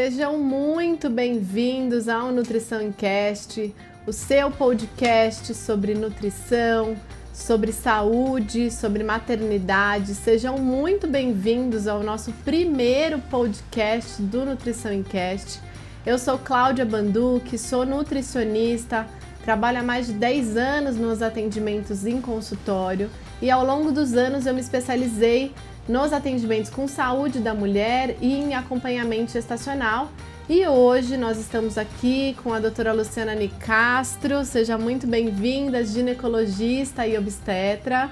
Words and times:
Sejam 0.00 0.38
muito 0.38 1.10
bem-vindos 1.10 2.08
ao 2.08 2.30
Nutrição 2.30 2.80
em 2.80 2.92
Cast, 2.92 3.74
o 4.06 4.12
seu 4.12 4.48
podcast 4.48 5.52
sobre 5.56 5.92
nutrição, 5.92 6.96
sobre 7.34 7.72
saúde, 7.72 8.70
sobre 8.70 9.02
maternidade. 9.02 10.14
Sejam 10.14 10.56
muito 10.56 11.08
bem-vindos 11.08 11.88
ao 11.88 12.00
nosso 12.04 12.30
primeiro 12.44 13.18
podcast 13.18 14.22
do 14.22 14.44
Nutrição 14.44 14.92
em 14.92 15.02
Cast. 15.02 15.60
Eu 16.06 16.16
sou 16.16 16.38
Cláudia 16.38 16.84
Banduque, 16.84 17.58
sou 17.58 17.84
nutricionista, 17.84 19.04
trabalho 19.42 19.80
há 19.80 19.82
mais 19.82 20.06
de 20.06 20.12
10 20.12 20.56
anos 20.56 20.96
nos 20.96 21.22
atendimentos 21.22 22.06
em 22.06 22.20
consultório 22.20 23.10
e 23.42 23.50
ao 23.50 23.66
longo 23.66 23.90
dos 23.90 24.14
anos 24.14 24.46
eu 24.46 24.54
me 24.54 24.60
especializei 24.60 25.52
nos 25.88 26.12
atendimentos 26.12 26.70
com 26.70 26.86
saúde 26.86 27.38
da 27.38 27.54
mulher 27.54 28.16
e 28.20 28.34
em 28.34 28.54
acompanhamento 28.54 29.32
gestacional. 29.32 30.12
E 30.48 30.66
hoje 30.66 31.16
nós 31.16 31.38
estamos 31.38 31.76
aqui 31.76 32.36
com 32.42 32.52
a 32.52 32.60
doutora 32.60 32.92
Luciana 32.92 33.34
Nicastro. 33.34 34.44
Seja 34.44 34.78
muito 34.78 35.06
bem-vinda, 35.06 35.84
ginecologista 35.84 37.06
e 37.06 37.18
obstetra. 37.18 38.10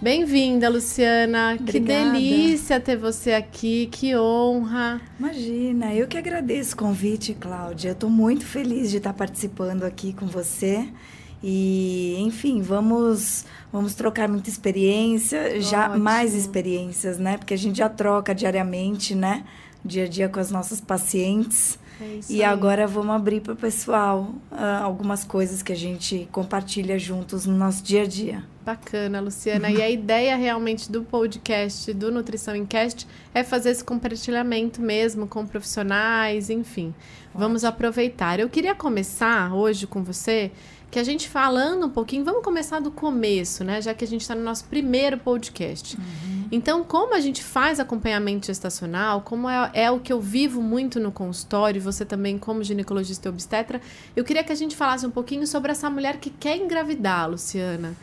Bem-vinda, 0.00 0.68
Luciana. 0.68 1.56
Obrigada. 1.58 1.72
Que 1.72 1.80
delícia 1.80 2.78
ter 2.78 2.96
você 2.96 3.32
aqui, 3.32 3.86
que 3.86 4.14
honra. 4.16 5.00
Imagina, 5.18 5.94
eu 5.94 6.06
que 6.06 6.18
agradeço 6.18 6.74
o 6.74 6.78
convite, 6.78 7.32
Cláudia. 7.32 7.92
Estou 7.92 8.10
muito 8.10 8.44
feliz 8.44 8.90
de 8.90 8.98
estar 8.98 9.12
participando 9.12 9.84
aqui 9.84 10.12
com 10.12 10.26
você. 10.26 10.86
E, 11.46 12.16
enfim, 12.20 12.62
vamos 12.62 13.44
vamos 13.70 13.94
trocar 13.94 14.30
muita 14.30 14.48
experiência, 14.48 15.60
já 15.60 15.88
Ótimo. 15.88 16.02
mais 16.02 16.34
experiências, 16.34 17.18
né? 17.18 17.36
Porque 17.36 17.52
a 17.52 17.58
gente 17.58 17.76
já 17.76 17.88
troca 17.90 18.34
diariamente, 18.34 19.14
né? 19.14 19.44
Dia 19.84 20.04
a 20.04 20.08
dia 20.08 20.26
com 20.26 20.40
as 20.40 20.50
nossas 20.50 20.80
pacientes. 20.80 21.78
É 22.00 22.20
e 22.30 22.42
aí. 22.42 22.44
agora 22.44 22.86
vamos 22.86 23.14
abrir 23.14 23.42
para 23.42 23.52
o 23.52 23.56
pessoal 23.56 24.34
uh, 24.50 24.82
algumas 24.82 25.22
coisas 25.22 25.62
que 25.62 25.70
a 25.70 25.76
gente 25.76 26.26
compartilha 26.32 26.98
juntos 26.98 27.44
no 27.44 27.54
nosso 27.54 27.82
dia 27.82 28.04
a 28.04 28.06
dia. 28.06 28.42
Bacana, 28.64 29.20
Luciana. 29.20 29.68
e 29.70 29.82
a 29.82 29.90
ideia 29.90 30.36
realmente 30.36 30.90
do 30.90 31.02
podcast, 31.02 31.92
do 31.92 32.10
Nutrição 32.10 32.56
em 32.56 32.64
Cast, 32.64 33.06
é 33.34 33.44
fazer 33.44 33.70
esse 33.70 33.84
compartilhamento 33.84 34.80
mesmo 34.80 35.26
com 35.26 35.46
profissionais, 35.46 36.48
enfim. 36.48 36.94
Vamos 37.34 37.64
aproveitar. 37.64 38.40
Eu 38.40 38.48
queria 38.48 38.74
começar 38.74 39.54
hoje 39.54 39.86
com 39.86 40.02
você 40.02 40.50
que 40.94 40.98
a 41.00 41.02
gente 41.02 41.28
falando 41.28 41.86
um 41.86 41.90
pouquinho, 41.90 42.24
vamos 42.24 42.44
começar 42.44 42.78
do 42.78 42.88
começo, 42.88 43.64
né? 43.64 43.82
Já 43.82 43.92
que 43.92 44.04
a 44.04 44.06
gente 44.06 44.20
está 44.20 44.32
no 44.32 44.44
nosso 44.44 44.64
primeiro 44.66 45.18
podcast. 45.18 45.96
Uhum. 45.96 46.46
Então, 46.52 46.84
como 46.84 47.16
a 47.16 47.20
gente 47.20 47.42
faz 47.42 47.80
acompanhamento 47.80 48.46
gestacional, 48.46 49.20
como 49.22 49.48
é, 49.48 49.72
é, 49.74 49.90
o 49.90 49.98
que 49.98 50.12
eu 50.12 50.20
vivo 50.20 50.62
muito 50.62 51.00
no 51.00 51.10
consultório, 51.10 51.82
você 51.82 52.04
também 52.04 52.38
como 52.38 52.62
ginecologista 52.62 53.26
e 53.26 53.30
obstetra, 53.30 53.80
eu 54.14 54.22
queria 54.22 54.44
que 54.44 54.52
a 54.52 54.54
gente 54.54 54.76
falasse 54.76 55.04
um 55.04 55.10
pouquinho 55.10 55.48
sobre 55.48 55.72
essa 55.72 55.90
mulher 55.90 56.18
que 56.18 56.30
quer 56.30 56.58
engravidar, 56.58 57.28
Luciana. 57.28 57.96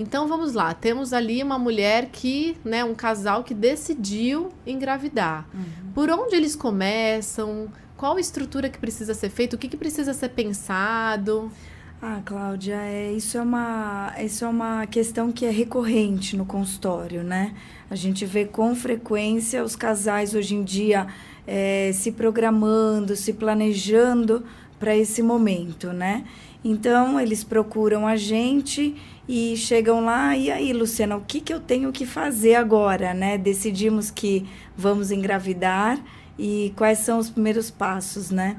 Então, 0.00 0.26
vamos 0.26 0.54
lá. 0.54 0.72
Temos 0.72 1.12
ali 1.12 1.42
uma 1.42 1.58
mulher 1.58 2.08
que, 2.10 2.56
né, 2.64 2.82
um 2.82 2.94
casal 2.94 3.44
que 3.44 3.52
decidiu 3.52 4.48
engravidar. 4.66 5.46
Uhum. 5.52 5.92
Por 5.92 6.08
onde 6.08 6.34
eles 6.34 6.56
começam? 6.56 7.68
Qual 7.94 8.18
estrutura 8.18 8.70
que 8.70 8.78
precisa 8.78 9.12
ser 9.12 9.28
feita? 9.28 9.54
O 9.54 9.58
que, 9.58 9.68
que 9.68 9.76
precisa 9.76 10.14
ser 10.14 10.30
pensado? 10.30 11.52
Ah, 12.00 12.22
Cláudia, 12.24 12.76
é, 12.76 13.12
isso, 13.12 13.36
é 13.36 13.42
uma, 13.42 14.14
isso 14.20 14.44
é 14.44 14.48
uma 14.48 14.86
questão 14.86 15.32
que 15.32 15.44
é 15.44 15.50
recorrente 15.50 16.36
no 16.36 16.46
consultório, 16.46 17.24
né? 17.24 17.56
A 17.90 17.96
gente 17.96 18.24
vê 18.24 18.44
com 18.44 18.72
frequência 18.76 19.64
os 19.64 19.74
casais 19.74 20.32
hoje 20.32 20.54
em 20.54 20.62
dia 20.62 21.08
é, 21.44 21.90
se 21.92 22.12
programando, 22.12 23.16
se 23.16 23.32
planejando 23.32 24.44
para 24.78 24.96
esse 24.96 25.22
momento, 25.22 25.92
né? 25.92 26.24
Então, 26.64 27.18
eles 27.18 27.42
procuram 27.42 28.06
a 28.06 28.14
gente 28.14 28.94
e 29.28 29.56
chegam 29.56 30.04
lá, 30.04 30.36
e 30.36 30.52
aí, 30.52 30.72
Luciana, 30.72 31.16
o 31.16 31.22
que, 31.22 31.40
que 31.40 31.52
eu 31.52 31.58
tenho 31.58 31.90
que 31.90 32.06
fazer 32.06 32.54
agora, 32.54 33.12
né? 33.12 33.36
Decidimos 33.36 34.08
que 34.08 34.46
vamos 34.76 35.10
engravidar 35.10 35.98
e 36.38 36.72
quais 36.76 37.00
são 37.00 37.18
os 37.18 37.28
primeiros 37.28 37.72
passos, 37.72 38.30
né? 38.30 38.56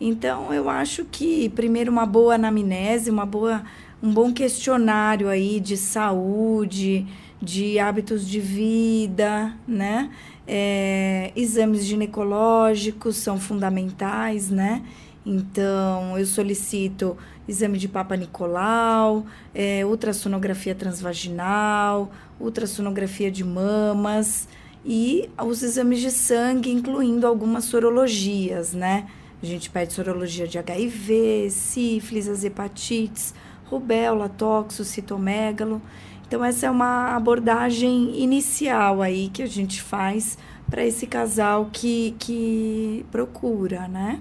Então, 0.00 0.52
eu 0.52 0.68
acho 0.68 1.04
que, 1.04 1.48
primeiro, 1.50 1.90
uma 1.90 2.04
boa 2.04 2.34
anamnese, 2.34 3.10
uma 3.10 3.24
boa, 3.24 3.62
um 4.02 4.12
bom 4.12 4.32
questionário 4.32 5.28
aí 5.28 5.58
de 5.58 5.76
saúde, 5.76 7.06
de 7.40 7.78
hábitos 7.78 8.28
de 8.28 8.40
vida, 8.40 9.54
né? 9.66 10.10
É, 10.46 11.32
exames 11.34 11.84
ginecológicos 11.84 13.16
são 13.16 13.38
fundamentais, 13.38 14.50
né? 14.50 14.82
Então, 15.24 16.16
eu 16.18 16.26
solicito 16.26 17.16
exame 17.48 17.78
de 17.78 17.88
Papa 17.88 18.16
Nicolau, 18.16 19.24
é, 19.54 19.84
ultrassonografia 19.84 20.74
transvaginal, 20.74 22.10
ultrassonografia 22.40 23.30
de 23.30 23.44
mamas 23.44 24.48
e 24.84 25.28
os 25.44 25.62
exames 25.62 26.00
de 26.00 26.10
sangue, 26.10 26.70
incluindo 26.70 27.26
algumas 27.26 27.64
sorologias, 27.64 28.72
né? 28.72 29.06
A 29.42 29.46
gente 29.46 29.68
pede 29.68 29.92
sorologia 29.92 30.46
de 30.46 30.58
HIV, 30.58 31.48
sífilis, 31.50 32.28
as 32.28 32.42
hepatites, 32.42 33.34
rubéola, 33.66 34.28
toxo, 34.28 34.84
citomegalo. 34.84 35.80
Então, 36.26 36.44
essa 36.44 36.66
é 36.66 36.70
uma 36.70 37.14
abordagem 37.14 38.20
inicial 38.20 39.02
aí 39.02 39.28
que 39.28 39.42
a 39.42 39.46
gente 39.46 39.82
faz 39.82 40.38
para 40.68 40.84
esse 40.84 41.06
casal 41.06 41.68
que, 41.72 42.16
que 42.18 43.06
procura, 43.12 43.86
né? 43.86 44.20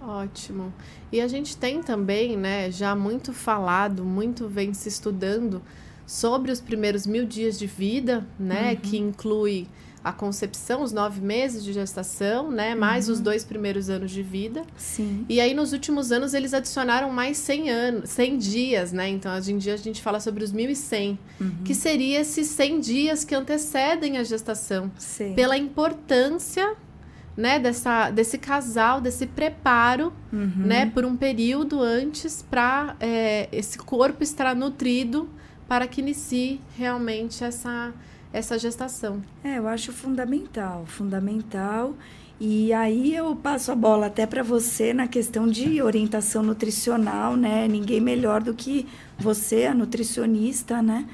Ótimo. 0.00 0.72
E 1.10 1.20
a 1.20 1.28
gente 1.28 1.56
tem 1.56 1.82
também, 1.82 2.36
né, 2.36 2.70
já 2.70 2.94
muito 2.94 3.32
falado, 3.32 4.04
muito 4.04 4.48
vem 4.48 4.74
se 4.74 4.88
estudando 4.88 5.62
sobre 6.06 6.52
os 6.52 6.60
primeiros 6.60 7.06
mil 7.06 7.24
dias 7.24 7.58
de 7.58 7.66
vida, 7.66 8.26
né, 8.38 8.70
uhum. 8.70 8.76
que 8.76 8.98
inclui 8.98 9.66
a 10.04 10.12
concepção, 10.12 10.82
os 10.82 10.92
nove 10.92 11.22
meses 11.22 11.64
de 11.64 11.72
gestação, 11.72 12.50
né? 12.50 12.74
Mais 12.74 13.08
uhum. 13.08 13.14
os 13.14 13.20
dois 13.20 13.42
primeiros 13.42 13.88
anos 13.88 14.10
de 14.10 14.22
vida. 14.22 14.62
Sim. 14.76 15.24
E 15.30 15.40
aí, 15.40 15.54
nos 15.54 15.72
últimos 15.72 16.12
anos, 16.12 16.34
eles 16.34 16.52
adicionaram 16.52 17.10
mais 17.10 17.38
100 17.38 17.70
anos, 17.70 18.10
100 18.10 18.36
dias, 18.36 18.92
né? 18.92 19.08
Então, 19.08 19.34
hoje 19.34 19.52
em 19.52 19.56
dia, 19.56 19.72
a 19.72 19.78
gente 19.78 20.02
fala 20.02 20.20
sobre 20.20 20.44
os 20.44 20.52
1.100, 20.52 21.18
uhum. 21.40 21.50
que 21.64 21.74
seria 21.74 22.20
esses 22.20 22.48
100 22.48 22.80
dias 22.80 23.24
que 23.24 23.34
antecedem 23.34 24.18
a 24.18 24.22
gestação. 24.22 24.92
Sim. 24.98 25.32
Pela 25.32 25.56
importância 25.56 26.76
né, 27.34 27.58
dessa, 27.58 28.10
desse 28.10 28.36
casal, 28.36 29.00
desse 29.00 29.26
preparo, 29.26 30.12
uhum. 30.30 30.52
né, 30.56 30.86
por 30.86 31.06
um 31.06 31.16
período 31.16 31.80
antes 31.80 32.42
para 32.42 32.94
é, 33.00 33.48
esse 33.50 33.78
corpo 33.78 34.22
estar 34.22 34.54
nutrido 34.54 35.28
para 35.66 35.86
que 35.86 36.00
inicie 36.00 36.60
realmente 36.76 37.42
essa 37.42 37.92
essa 38.34 38.58
gestação. 38.58 39.22
É, 39.44 39.58
eu 39.58 39.68
acho 39.68 39.92
fundamental, 39.92 40.84
fundamental. 40.86 41.94
E 42.40 42.72
aí 42.72 43.14
eu 43.14 43.36
passo 43.36 43.70
a 43.70 43.76
bola 43.76 44.06
até 44.06 44.26
para 44.26 44.42
você 44.42 44.92
na 44.92 45.06
questão 45.06 45.46
de 45.46 45.80
orientação 45.80 46.42
nutricional, 46.42 47.36
né? 47.36 47.68
Ninguém 47.68 48.00
melhor 48.00 48.42
do 48.42 48.52
que 48.52 48.88
você, 49.16 49.66
a 49.66 49.74
nutricionista, 49.74 50.82
né? 50.82 51.06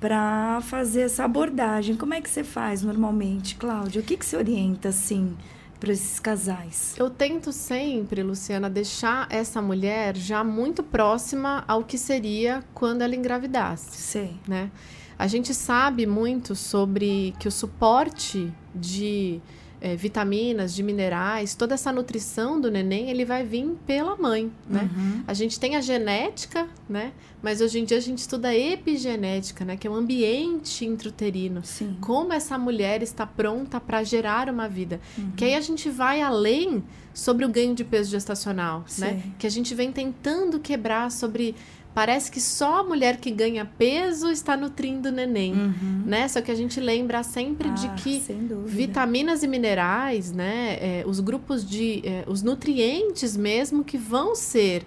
Para 0.00 0.60
fazer 0.62 1.00
essa 1.00 1.24
abordagem. 1.24 1.96
Como 1.96 2.14
é 2.14 2.20
que 2.20 2.30
você 2.30 2.44
faz 2.44 2.84
normalmente, 2.84 3.56
Cláudia? 3.56 4.00
O 4.00 4.04
que, 4.04 4.16
que 4.16 4.24
você 4.24 4.36
orienta, 4.36 4.90
assim, 4.90 5.36
para 5.80 5.92
esses 5.92 6.20
casais? 6.20 6.94
Eu 6.96 7.10
tento 7.10 7.50
sempre, 7.52 8.22
Luciana, 8.22 8.70
deixar 8.70 9.26
essa 9.30 9.60
mulher 9.60 10.16
já 10.16 10.44
muito 10.44 10.84
próxima 10.84 11.64
ao 11.66 11.82
que 11.82 11.98
seria 11.98 12.62
quando 12.72 13.02
ela 13.02 13.16
engravidasse. 13.16 14.00
Sei. 14.00 14.36
Né? 14.46 14.70
A 15.18 15.26
gente 15.26 15.52
sabe 15.52 16.06
muito 16.06 16.54
sobre 16.54 17.34
que 17.38 17.48
o 17.48 17.50
suporte 17.50 18.52
de 18.74 19.40
é, 19.80 19.94
vitaminas, 19.94 20.74
de 20.74 20.82
minerais, 20.82 21.54
toda 21.54 21.74
essa 21.74 21.92
nutrição 21.92 22.60
do 22.60 22.70
neném, 22.70 23.10
ele 23.10 23.24
vai 23.24 23.44
vir 23.44 23.76
pela 23.86 24.16
mãe, 24.16 24.50
né? 24.68 24.90
Uhum. 24.94 25.22
A 25.26 25.34
gente 25.34 25.58
tem 25.58 25.76
a 25.76 25.80
genética, 25.80 26.68
né? 26.88 27.12
Mas 27.42 27.60
hoje 27.60 27.78
em 27.78 27.84
dia 27.84 27.96
a 27.96 28.00
gente 28.00 28.18
estuda 28.18 28.48
a 28.48 28.56
epigenética, 28.56 29.64
né? 29.64 29.76
Que 29.76 29.86
é 29.86 29.90
o 29.90 29.94
ambiente 29.94 30.84
intrauterino. 30.84 31.64
Sim. 31.64 31.96
Como 32.00 32.32
essa 32.32 32.58
mulher 32.58 33.02
está 33.02 33.26
pronta 33.26 33.80
para 33.80 34.02
gerar 34.02 34.48
uma 34.48 34.68
vida. 34.68 35.00
Uhum. 35.16 35.32
Que 35.36 35.44
aí 35.44 35.54
a 35.54 35.60
gente 35.60 35.88
vai 35.88 36.20
além 36.22 36.82
sobre 37.14 37.44
o 37.44 37.48
ganho 37.48 37.74
de 37.74 37.84
peso 37.84 38.10
gestacional, 38.10 38.80
né? 38.80 38.84
Sim. 38.88 39.02
né? 39.02 39.22
Que 39.38 39.46
a 39.46 39.50
gente 39.50 39.74
vem 39.74 39.92
tentando 39.92 40.58
quebrar 40.58 41.10
sobre 41.10 41.54
parece 41.94 42.30
que 42.30 42.40
só 42.40 42.80
a 42.80 42.84
mulher 42.84 43.16
que 43.16 43.30
ganha 43.30 43.64
peso 43.64 44.30
está 44.30 44.56
nutrindo 44.56 45.08
o 45.08 45.12
neném, 45.12 45.52
uhum. 45.52 46.02
né? 46.06 46.28
Só 46.28 46.40
que 46.40 46.50
a 46.50 46.54
gente 46.54 46.80
lembra 46.80 47.22
sempre 47.22 47.68
ah, 47.68 47.72
de 47.72 47.88
que 48.02 48.22
vitaminas 48.66 49.42
e 49.42 49.48
minerais, 49.48 50.32
né? 50.32 50.78
É, 50.80 51.04
os 51.06 51.20
grupos 51.20 51.68
de, 51.68 52.02
é, 52.04 52.24
os 52.26 52.42
nutrientes 52.42 53.36
mesmo 53.36 53.82
que 53.82 53.98
vão 53.98 54.34
ser 54.34 54.86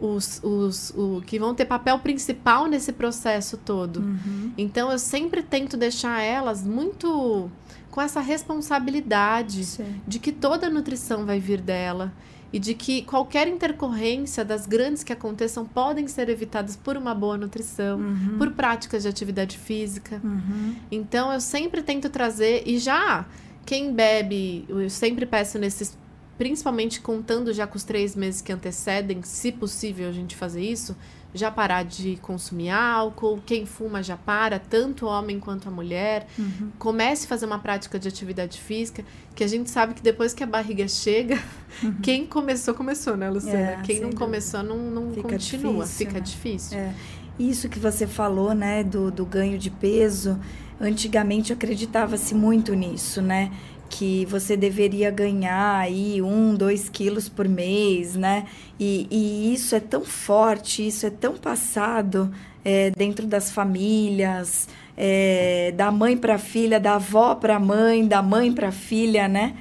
os, 0.00 0.40
os 0.42 0.90
o, 0.90 1.22
que 1.26 1.38
vão 1.38 1.54
ter 1.54 1.64
papel 1.64 1.98
principal 1.98 2.66
nesse 2.66 2.92
processo 2.92 3.56
todo. 3.56 4.00
Uhum. 4.00 4.52
Então 4.56 4.90
eu 4.90 4.98
sempre 4.98 5.42
tento 5.42 5.76
deixar 5.76 6.22
elas 6.22 6.64
muito 6.64 7.50
com 7.90 8.00
essa 8.00 8.20
responsabilidade 8.20 9.64
Sim. 9.64 10.00
de 10.06 10.18
que 10.18 10.30
toda 10.30 10.66
a 10.66 10.70
nutrição 10.70 11.24
vai 11.24 11.40
vir 11.40 11.60
dela 11.60 12.12
e 12.52 12.58
de 12.58 12.74
que 12.74 13.02
qualquer 13.02 13.46
intercorrência 13.46 14.44
das 14.44 14.66
grandes 14.66 15.02
que 15.04 15.12
aconteçam 15.12 15.66
podem 15.66 16.08
ser 16.08 16.28
evitadas 16.28 16.76
por 16.76 16.96
uma 16.96 17.14
boa 17.14 17.36
nutrição, 17.36 17.98
Uhum. 17.98 18.38
por 18.38 18.50
práticas 18.52 19.02
de 19.02 19.08
atividade 19.08 19.58
física. 19.58 20.20
Uhum. 20.24 20.74
Então 20.90 21.30
eu 21.32 21.40
sempre 21.40 21.82
tento 21.82 22.08
trazer 22.08 22.62
e 22.66 22.78
já 22.78 23.26
quem 23.66 23.92
bebe, 23.92 24.64
eu 24.68 24.88
sempre 24.88 25.26
peço 25.26 25.58
nesses 25.58 25.96
principalmente 26.38 27.00
contando 27.00 27.52
já 27.52 27.66
com 27.66 27.76
os 27.76 27.82
três 27.82 28.14
meses 28.14 28.40
que 28.40 28.52
antecedem, 28.52 29.22
se 29.24 29.50
possível 29.50 30.08
a 30.08 30.12
gente 30.12 30.36
fazer 30.36 30.62
isso, 30.62 30.96
já 31.34 31.50
parar 31.50 31.84
de 31.84 32.16
consumir 32.22 32.70
álcool, 32.70 33.40
quem 33.44 33.66
fuma 33.66 34.02
já 34.02 34.16
para, 34.16 34.58
tanto 34.58 35.06
o 35.06 35.08
homem 35.08 35.38
quanto 35.38 35.68
a 35.68 35.70
mulher. 35.70 36.26
Uhum. 36.38 36.70
Comece 36.78 37.26
a 37.26 37.28
fazer 37.28 37.46
uma 37.46 37.58
prática 37.58 37.98
de 37.98 38.08
atividade 38.08 38.60
física, 38.60 39.04
que 39.34 39.44
a 39.44 39.46
gente 39.46 39.70
sabe 39.70 39.94
que 39.94 40.02
depois 40.02 40.32
que 40.32 40.42
a 40.42 40.46
barriga 40.46 40.88
chega, 40.88 41.38
quem 42.02 42.26
começou, 42.26 42.74
começou, 42.74 43.16
né, 43.16 43.28
Luciana? 43.28 43.58
Uhum. 43.58 43.80
É, 43.80 43.82
quem 43.82 43.96
não 43.96 44.10
dúvida. 44.10 44.24
começou 44.24 44.62
não, 44.62 44.78
não 44.78 45.12
Fica 45.12 45.28
continua, 45.28 45.84
difícil, 45.84 46.06
fica 46.06 46.18
né? 46.18 46.20
difícil. 46.20 46.78
É. 46.78 46.94
Isso 47.38 47.68
que 47.68 47.78
você 47.78 48.06
falou, 48.06 48.54
né, 48.54 48.82
do, 48.82 49.10
do 49.10 49.24
ganho 49.24 49.58
de 49.58 49.70
peso, 49.70 50.38
antigamente 50.80 51.52
acreditava-se 51.52 52.34
muito 52.34 52.74
nisso, 52.74 53.22
né? 53.22 53.52
Que 53.88 54.26
você 54.26 54.56
deveria 54.56 55.10
ganhar 55.10 55.78
aí 55.78 56.20
um, 56.20 56.54
dois 56.54 56.88
quilos 56.88 57.28
por 57.28 57.48
mês, 57.48 58.14
né? 58.14 58.46
E, 58.78 59.06
e 59.10 59.54
isso 59.54 59.74
é 59.74 59.80
tão 59.80 60.04
forte, 60.04 60.86
isso 60.86 61.06
é 61.06 61.10
tão 61.10 61.36
passado 61.36 62.30
é, 62.64 62.90
dentro 62.90 63.26
das 63.26 63.50
famílias, 63.50 64.68
é, 64.96 65.72
da 65.76 65.90
mãe 65.90 66.16
para 66.16 66.38
filha, 66.38 66.78
da 66.78 66.96
avó 66.96 67.34
para 67.34 67.58
mãe, 67.58 68.06
da 68.06 68.22
mãe 68.22 68.52
para 68.52 68.70
filha, 68.70 69.26
né? 69.26 69.54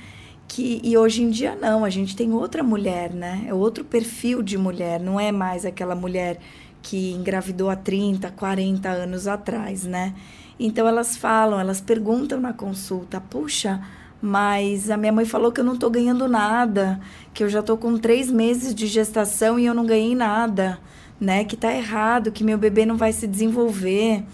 que 0.48 0.80
e 0.84 0.98
hoje 0.98 1.22
em 1.22 1.30
dia 1.30 1.56
não, 1.56 1.84
a 1.84 1.90
gente 1.90 2.16
tem 2.16 2.32
outra 2.32 2.64
mulher, 2.64 3.12
né? 3.14 3.46
É 3.48 3.54
outro 3.54 3.84
perfil 3.84 4.42
de 4.42 4.58
mulher, 4.58 5.00
não 5.00 5.20
é 5.20 5.32
mais 5.32 5.66
aquela 5.66 5.94
mulher 5.94 6.40
que 6.82 7.12
engravidou 7.12 7.70
há 7.70 7.76
30, 7.76 8.32
40 8.32 8.90
anos 8.90 9.28
atrás, 9.28 9.84
né? 9.84 10.14
Então 10.60 10.88
elas 10.88 11.18
falam, 11.18 11.60
elas 11.60 11.82
perguntam 11.82 12.40
na 12.40 12.54
consulta, 12.54 13.20
puxa, 13.20 13.84
mas 14.28 14.92
a 14.92 14.98
minha 14.98 15.12
mãe 15.14 15.24
falou 15.24 15.54
que 15.54 15.62
eu 15.62 15.64
não 15.64 15.78
tô 15.78 15.90
ganhando 15.90 16.28
nada, 16.28 17.00
que 17.34 17.42
eu 17.42 17.50
já 17.50 17.64
tô 17.64 17.78
com 17.78 17.98
três 17.98 18.30
meses 18.30 18.76
de 18.76 18.86
gestação 18.86 19.58
e 19.58 19.66
eu 19.66 19.74
não 19.74 19.86
ganhei 19.86 20.14
nada, 20.14 20.78
né? 21.20 21.46
Que 21.46 21.56
tá 21.56 21.74
errado, 21.74 22.32
que 22.32 22.44
meu 22.44 22.58
bebê 22.58 22.86
não 22.86 22.98
vai 22.98 23.14
se 23.14 23.26
desenvolver. 23.26 24.26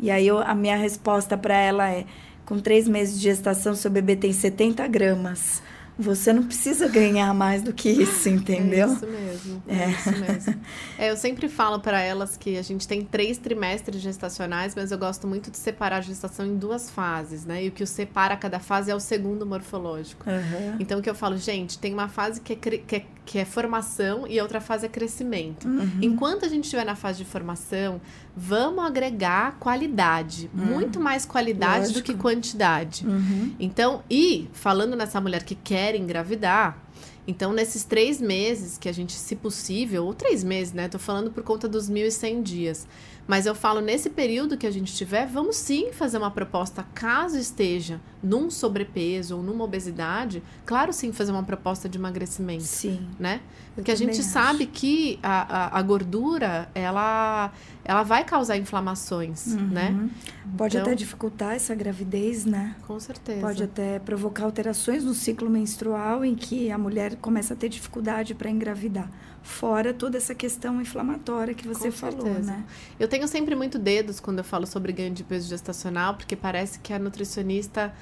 E 0.00 0.10
aí 0.10 0.26
eu, 0.26 0.38
a 0.38 0.54
minha 0.54 0.76
resposta 0.76 1.36
para 1.36 1.54
ela 1.54 1.90
é: 1.90 2.06
com 2.46 2.58
três 2.58 2.88
meses 2.88 3.16
de 3.16 3.24
gestação, 3.24 3.74
seu 3.74 3.90
bebê 3.90 4.16
tem 4.16 4.32
70 4.32 4.88
gramas. 4.88 5.62
Você 5.98 6.32
não 6.32 6.42
precisa 6.42 6.88
ganhar 6.88 7.32
mais 7.32 7.62
do 7.62 7.72
que 7.72 7.88
isso, 7.88 8.28
entendeu? 8.28 8.88
É 8.94 8.94
isso 8.94 9.06
mesmo. 9.06 9.62
É, 9.68 9.74
É. 9.74 9.90
isso 9.90 10.10
mesmo. 10.12 10.60
É, 10.98 11.10
eu 11.10 11.16
sempre 11.16 11.48
falo 11.48 11.80
para 11.80 12.00
elas 12.00 12.36
que 12.36 12.56
a 12.56 12.62
gente 12.62 12.86
tem 12.86 13.04
três 13.04 13.36
trimestres 13.38 14.00
gestacionais, 14.00 14.74
mas 14.74 14.90
eu 14.92 14.98
gosto 14.98 15.26
muito 15.26 15.50
de 15.50 15.56
separar 15.58 15.98
a 15.98 16.00
gestação 16.00 16.46
em 16.46 16.56
duas 16.56 16.90
fases, 16.90 17.44
né? 17.44 17.64
E 17.64 17.68
o 17.68 17.72
que 17.72 17.82
o 17.82 17.86
separa 17.86 18.36
cada 18.36 18.58
fase 18.60 18.90
é 18.90 18.94
o 18.94 19.00
segundo 19.00 19.44
morfológico. 19.44 20.28
Aham. 20.28 20.76
Então, 20.80 20.98
o 20.98 21.02
que 21.02 21.10
eu 21.10 21.14
falo, 21.14 21.36
gente, 21.36 21.78
tem 21.78 21.92
uma 21.92 22.08
fase 22.08 22.40
que 22.40 22.52
é, 22.52 22.56
que 22.56 22.96
é, 22.96 23.04
que 23.24 23.38
é 23.38 23.44
formação 23.44 24.26
e 24.26 24.38
a 24.38 24.42
outra 24.42 24.60
fase 24.60 24.86
é 24.86 24.88
crescimento. 24.88 25.66
Uhum. 25.66 25.98
Enquanto 26.02 26.44
a 26.44 26.48
gente 26.48 26.64
estiver 26.64 26.84
na 26.84 26.94
fase 26.94 27.18
de 27.18 27.24
formação, 27.24 28.00
vamos 28.36 28.84
agregar 28.84 29.56
qualidade. 29.58 30.50
Muito 30.52 30.98
mais 30.98 31.24
qualidade 31.24 31.92
do 31.92 32.02
que 32.02 32.12
Lógico. 32.12 32.22
quantidade. 32.22 33.06
Uhum. 33.06 33.54
Então, 33.58 34.02
e 34.10 34.48
falando 34.52 34.96
nessa 34.96 35.20
mulher 35.20 35.44
que 35.44 35.54
quer 35.54 35.94
engravidar, 35.94 36.78
então 37.26 37.52
nesses 37.52 37.84
três 37.84 38.20
meses 38.20 38.76
que 38.76 38.88
a 38.88 38.92
gente, 38.92 39.12
se 39.12 39.36
possível, 39.36 40.04
ou 40.04 40.14
três 40.14 40.42
meses, 40.44 40.72
né? 40.72 40.88
Tô 40.88 40.98
falando 40.98 41.30
por 41.30 41.42
conta 41.42 41.68
dos 41.68 41.90
1.100 41.90 42.42
dias. 42.42 42.86
Mas 43.26 43.46
eu 43.46 43.54
falo, 43.54 43.80
nesse 43.80 44.10
período 44.10 44.56
que 44.56 44.66
a 44.66 44.70
gente 44.70 44.94
tiver, 44.94 45.26
vamos 45.26 45.56
sim 45.56 45.92
fazer 45.92 46.18
uma 46.18 46.30
proposta, 46.30 46.84
caso 46.94 47.38
esteja 47.38 48.00
num 48.22 48.50
sobrepeso 48.50 49.36
ou 49.36 49.42
numa 49.42 49.64
obesidade, 49.64 50.42
claro 50.66 50.92
sim 50.92 51.12
fazer 51.12 51.32
uma 51.32 51.42
proposta 51.42 51.88
de 51.88 51.96
emagrecimento 51.98 52.64
Sim. 52.64 53.06
né? 53.18 53.40
Porque 53.74 53.90
a 53.90 53.94
gente 53.94 54.20
acho. 54.20 54.22
sabe 54.22 54.66
que 54.66 55.18
a, 55.22 55.76
a, 55.76 55.78
a 55.78 55.82
gordura, 55.82 56.68
ela, 56.74 57.50
ela 57.84 58.02
vai 58.02 58.24
causar 58.24 58.56
inflamações, 58.56 59.46
né? 59.46 59.90
Uhum. 59.90 60.10
Pode 60.56 60.76
Então- 60.76 60.86
até 60.86 60.94
dificultar 60.94 61.54
essa 61.54 61.74
gravidez, 61.74 62.44
né? 62.44 62.76
Com 62.86 63.00
certeza. 63.00 63.40
Pode 63.40 63.62
até 63.62 63.98
provocar 63.98 64.44
alterações 64.44 65.02
no 65.02 65.12
ciclo 65.12 65.50
menstrual 65.50 66.24
em 66.24 66.34
que 66.34 66.70
a 66.70 66.78
mulher 66.78 67.16
começa 67.16 67.54
a 67.54 67.56
ter 67.56 67.68
dificuldade 67.68 68.34
para 68.34 68.48
engravidar. 68.50 69.10
Fora 69.44 69.92
toda 69.92 70.16
essa 70.16 70.34
questão 70.34 70.80
inflamatória 70.80 71.52
que 71.52 71.68
você 71.68 71.90
Com 71.90 71.92
falou, 71.92 72.22
certeza. 72.22 72.50
né? 72.50 72.64
Eu 72.98 73.06
tenho 73.06 73.28
sempre 73.28 73.54
muito 73.54 73.78
dedos 73.78 74.18
quando 74.18 74.38
eu 74.38 74.44
falo 74.44 74.66
sobre 74.66 74.90
ganho 74.90 75.12
de 75.12 75.22
peso 75.22 75.46
gestacional, 75.46 76.14
porque 76.14 76.34
parece 76.34 76.78
que 76.78 76.94
a 76.94 76.98
nutricionista 76.98 77.92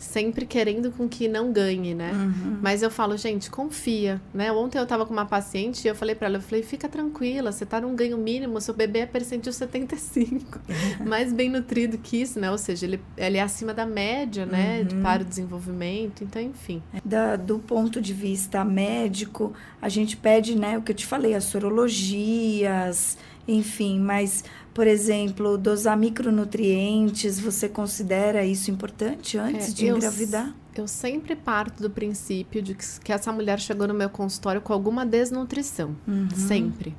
sempre 0.00 0.46
querendo 0.46 0.90
com 0.90 1.06
que 1.06 1.28
não 1.28 1.52
ganhe, 1.52 1.94
né? 1.94 2.10
Uhum. 2.14 2.58
Mas 2.62 2.82
eu 2.82 2.90
falo, 2.90 3.16
gente, 3.18 3.50
confia, 3.50 4.20
né? 4.32 4.50
Ontem 4.50 4.78
eu 4.78 4.86
tava 4.86 5.04
com 5.04 5.12
uma 5.12 5.26
paciente 5.26 5.84
e 5.84 5.88
eu 5.88 5.94
falei 5.94 6.14
pra 6.14 6.26
ela, 6.26 6.38
eu 6.38 6.40
falei, 6.40 6.62
fica 6.62 6.88
tranquila, 6.88 7.52
você 7.52 7.66
tá 7.66 7.78
num 7.82 7.94
ganho 7.94 8.16
mínimo, 8.16 8.58
seu 8.62 8.72
bebê 8.74 9.00
é 9.00 9.06
percentil 9.06 9.52
75. 9.52 10.58
Mais 11.06 11.32
bem 11.34 11.50
nutrido 11.50 11.98
que 11.98 12.16
isso, 12.22 12.40
né? 12.40 12.50
Ou 12.50 12.56
seja, 12.56 12.86
ele, 12.86 12.98
ele 13.14 13.36
é 13.36 13.42
acima 13.42 13.74
da 13.74 13.84
média, 13.84 14.46
né? 14.46 14.86
Uhum. 14.90 15.02
Para 15.02 15.20
o 15.22 15.24
desenvolvimento, 15.24 16.24
então, 16.24 16.40
enfim. 16.40 16.82
Da- 17.04 17.36
do 17.36 17.58
ponto 17.58 18.00
de 18.00 18.14
vista 18.14 18.64
médico, 18.64 19.52
a 19.82 19.88
gente 19.90 20.16
pede, 20.16 20.56
né, 20.56 20.78
o 20.78 20.82
que 20.82 20.92
eu 20.92 20.96
te 20.96 21.04
falei, 21.06 21.34
as 21.34 21.44
sorologias, 21.44 23.18
enfim, 23.46 23.98
mas, 24.00 24.44
por 24.72 24.86
exemplo, 24.86 25.58
dosar 25.58 25.96
micronutrientes, 25.96 27.38
você 27.40 27.68
considera 27.68 28.44
isso 28.44 28.70
importante 28.70 29.36
antes 29.38 29.68
É, 29.68 29.72
de 29.72 29.86
eu 29.86 29.96
engravidar? 29.96 30.54
Eu 30.74 30.86
sempre 30.86 31.34
parto 31.34 31.82
do 31.82 31.90
princípio 31.90 32.62
de 32.62 32.74
que, 32.74 32.84
que 33.00 33.12
essa 33.12 33.32
mulher 33.32 33.58
chegou 33.58 33.88
no 33.88 33.94
meu 33.94 34.08
consultório 34.08 34.60
com 34.60 34.72
alguma 34.72 35.04
desnutrição. 35.04 35.96
Uhum. 36.06 36.28
Sempre. 36.30 36.94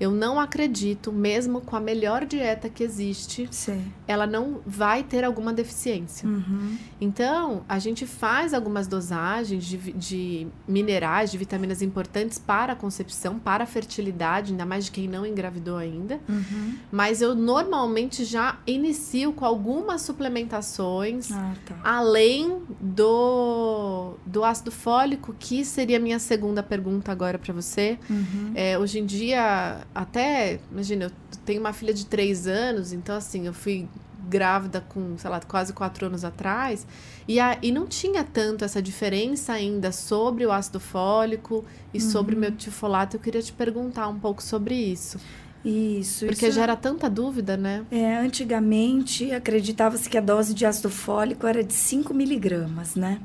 Eu 0.00 0.10
não 0.10 0.40
acredito, 0.40 1.12
mesmo 1.12 1.60
com 1.60 1.76
a 1.76 1.80
melhor 1.80 2.24
dieta 2.24 2.68
que 2.68 2.82
existe, 2.82 3.48
Sim. 3.50 3.92
ela 4.06 4.26
não 4.26 4.60
vai 4.66 5.02
ter 5.02 5.24
alguma 5.24 5.52
deficiência. 5.52 6.28
Uhum. 6.28 6.76
Então, 7.00 7.64
a 7.68 7.78
gente 7.78 8.06
faz 8.06 8.52
algumas 8.52 8.86
dosagens 8.86 9.64
de, 9.64 9.76
de 9.92 10.46
minerais, 10.66 11.30
de 11.30 11.38
vitaminas 11.38 11.82
importantes 11.82 12.38
para 12.38 12.72
a 12.72 12.76
concepção, 12.76 13.38
para 13.38 13.64
a 13.64 13.66
fertilidade, 13.66 14.52
ainda 14.52 14.66
mais 14.66 14.86
de 14.86 14.90
quem 14.90 15.08
não 15.08 15.24
engravidou 15.24 15.76
ainda. 15.76 16.20
Uhum. 16.28 16.74
Mas 16.90 17.22
eu 17.22 17.34
normalmente 17.34 18.24
já 18.24 18.58
inicio 18.66 19.32
com 19.32 19.44
algumas 19.44 20.02
suplementações. 20.02 21.30
Ah, 21.30 21.54
tá. 21.64 21.76
Além 21.84 22.62
do, 22.80 24.14
do 24.26 24.44
ácido 24.44 24.70
fólico, 24.70 25.34
que 25.38 25.64
seria 25.64 25.96
a 25.96 26.00
minha 26.00 26.18
segunda 26.18 26.62
pergunta 26.62 27.12
agora 27.12 27.38
para 27.38 27.52
você. 27.52 27.98
Uhum. 28.08 28.52
É, 28.54 28.78
hoje 28.78 28.98
em 28.98 29.06
dia, 29.06 29.81
até, 29.94 30.60
imagina, 30.70 31.04
eu 31.04 31.10
tenho 31.44 31.60
uma 31.60 31.72
filha 31.72 31.92
de 31.92 32.06
três 32.06 32.46
anos, 32.46 32.92
então 32.92 33.16
assim, 33.16 33.46
eu 33.46 33.54
fui 33.54 33.88
grávida 34.28 34.80
com, 34.80 35.16
sei 35.18 35.28
lá, 35.28 35.40
quase 35.40 35.72
quatro 35.72 36.06
anos 36.06 36.24
atrás, 36.24 36.86
e, 37.26 37.40
a, 37.40 37.58
e 37.62 37.72
não 37.72 37.86
tinha 37.86 38.24
tanto 38.24 38.64
essa 38.64 38.80
diferença 38.80 39.52
ainda 39.52 39.92
sobre 39.92 40.46
o 40.46 40.52
ácido 40.52 40.80
fólico 40.80 41.64
e 41.92 42.00
sobre 42.00 42.34
o 42.34 42.38
meu 42.38 42.52
tifolato. 42.52 43.16
Eu 43.16 43.20
queria 43.20 43.42
te 43.42 43.52
perguntar 43.52 44.08
um 44.08 44.18
pouco 44.18 44.42
sobre 44.42 44.74
isso. 44.74 45.18
Isso. 45.64 46.26
Porque 46.26 46.46
isso 46.46 46.54
gera 46.54 46.74
tanta 46.76 47.08
dúvida, 47.08 47.56
né? 47.56 47.84
É, 47.90 48.16
antigamente 48.16 49.30
acreditava-se 49.32 50.08
que 50.10 50.18
a 50.18 50.20
dose 50.20 50.54
de 50.54 50.66
ácido 50.66 50.90
fólico 50.90 51.46
era 51.46 51.62
de 51.62 51.72
5 51.72 52.12
miligramas, 52.12 52.96
né? 52.96 53.20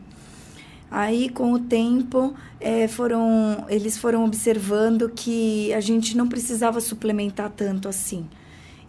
Aí, 0.89 1.29
com 1.29 1.51
o 1.51 1.60
tempo, 1.60 2.34
é, 2.60 2.88
foram, 2.88 3.65
eles 3.67 3.98
foram 3.98 4.24
observando 4.24 5.10
que 5.10 5.74
a 5.74 5.82
gente 5.82 6.15
não 6.15 6.27
precisava 6.27 6.79
suplementar 6.79 7.51
tanto 7.51 7.89
assim. 7.89 8.25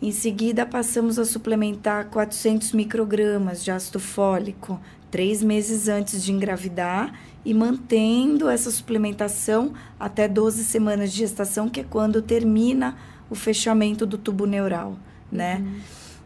Em 0.00 0.12
seguida, 0.12 0.64
passamos 0.64 1.18
a 1.18 1.24
suplementar 1.24 2.06
400 2.06 2.72
microgramas 2.72 3.64
de 3.64 3.72
ácido 3.72 3.98
fólico, 3.98 4.80
três 5.10 5.42
meses 5.42 5.88
antes 5.88 6.22
de 6.22 6.32
engravidar, 6.32 7.12
e 7.44 7.52
mantendo 7.52 8.48
essa 8.48 8.70
suplementação 8.70 9.72
até 9.98 10.28
12 10.28 10.64
semanas 10.64 11.10
de 11.10 11.18
gestação, 11.18 11.68
que 11.68 11.80
é 11.80 11.84
quando 11.84 12.22
termina 12.22 12.96
o 13.28 13.34
fechamento 13.34 14.06
do 14.06 14.16
tubo 14.16 14.46
neural, 14.46 14.96
né? 15.32 15.64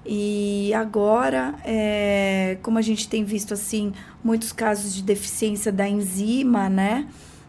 E 0.04 0.72
agora, 0.74 1.54
é, 1.64 2.58
como 2.62 2.78
a 2.78 2.82
gente 2.82 3.08
tem 3.08 3.24
visto 3.24 3.54
assim 3.54 3.92
muitos 4.22 4.52
casos 4.52 4.94
de 4.94 5.02
deficiência 5.02 5.70
da 5.70 5.88
enzima, 5.88 6.68
né? 6.68 7.06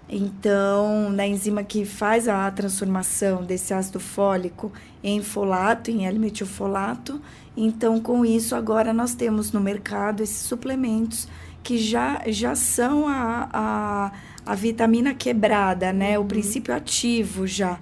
Então, 0.08 1.10
na 1.10 1.26
enzima 1.26 1.64
que 1.64 1.86
faz 1.86 2.28
a 2.28 2.50
transformação 2.52 3.44
desse 3.44 3.74
ácido 3.74 4.00
fólico 4.00 4.72
em 5.04 5.24
folato, 5.24 5.90
em 5.90 6.06
L-metilfolato. 6.06 7.20
Então, 7.58 8.00
com 8.00 8.24
isso, 8.24 8.56
agora 8.56 8.94
nós 8.94 9.16
temos 9.16 9.52
no 9.52 9.60
mercado 9.60 10.22
esses 10.22 10.46
suplementos 10.46 11.28
que 11.64 11.78
já, 11.78 12.22
já 12.28 12.54
são 12.54 13.08
a, 13.08 13.50
a, 13.52 14.12
a 14.46 14.56
vitamina 14.56 15.16
quebrada, 15.16 15.92
né? 15.92 16.20
Uhum. 16.20 16.26
O 16.26 16.28
princípio 16.28 16.76
ativo 16.76 17.48
já. 17.48 17.80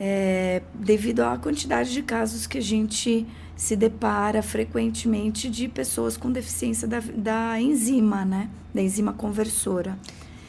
É, 0.00 0.62
devido 0.74 1.22
à 1.22 1.36
quantidade 1.38 1.92
de 1.92 2.02
casos 2.02 2.46
que 2.46 2.58
a 2.58 2.62
gente 2.62 3.26
se 3.58 3.74
depara 3.74 4.40
frequentemente 4.40 5.50
de 5.50 5.66
pessoas 5.66 6.16
com 6.16 6.30
deficiência 6.30 6.86
da, 6.86 7.00
da 7.00 7.60
enzima, 7.60 8.24
né? 8.24 8.48
Da 8.72 8.80
enzima 8.80 9.12
conversora. 9.12 9.98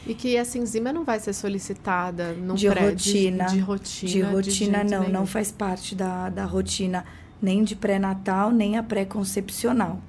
E 0.06 0.14
que 0.14 0.36
essa 0.36 0.56
enzima 0.56 0.92
não 0.92 1.04
vai 1.04 1.18
ser 1.18 1.32
solicitada 1.32 2.32
num 2.34 2.54
de 2.54 2.68
pré, 2.70 2.88
rotina. 2.88 3.46
De, 3.46 3.54
de, 3.54 3.60
rotina. 3.60 4.12
De 4.12 4.20
rotina, 4.22 4.84
de 4.84 4.90
não. 4.92 5.00
Nenhum. 5.00 5.12
Não 5.12 5.26
faz 5.26 5.50
parte 5.50 5.96
da, 5.96 6.30
da 6.30 6.44
rotina 6.44 7.04
nem 7.42 7.64
de 7.64 7.74
pré-natal, 7.74 8.52
nem 8.52 8.78
a 8.78 8.82
pré-concepcional. 8.82 10.00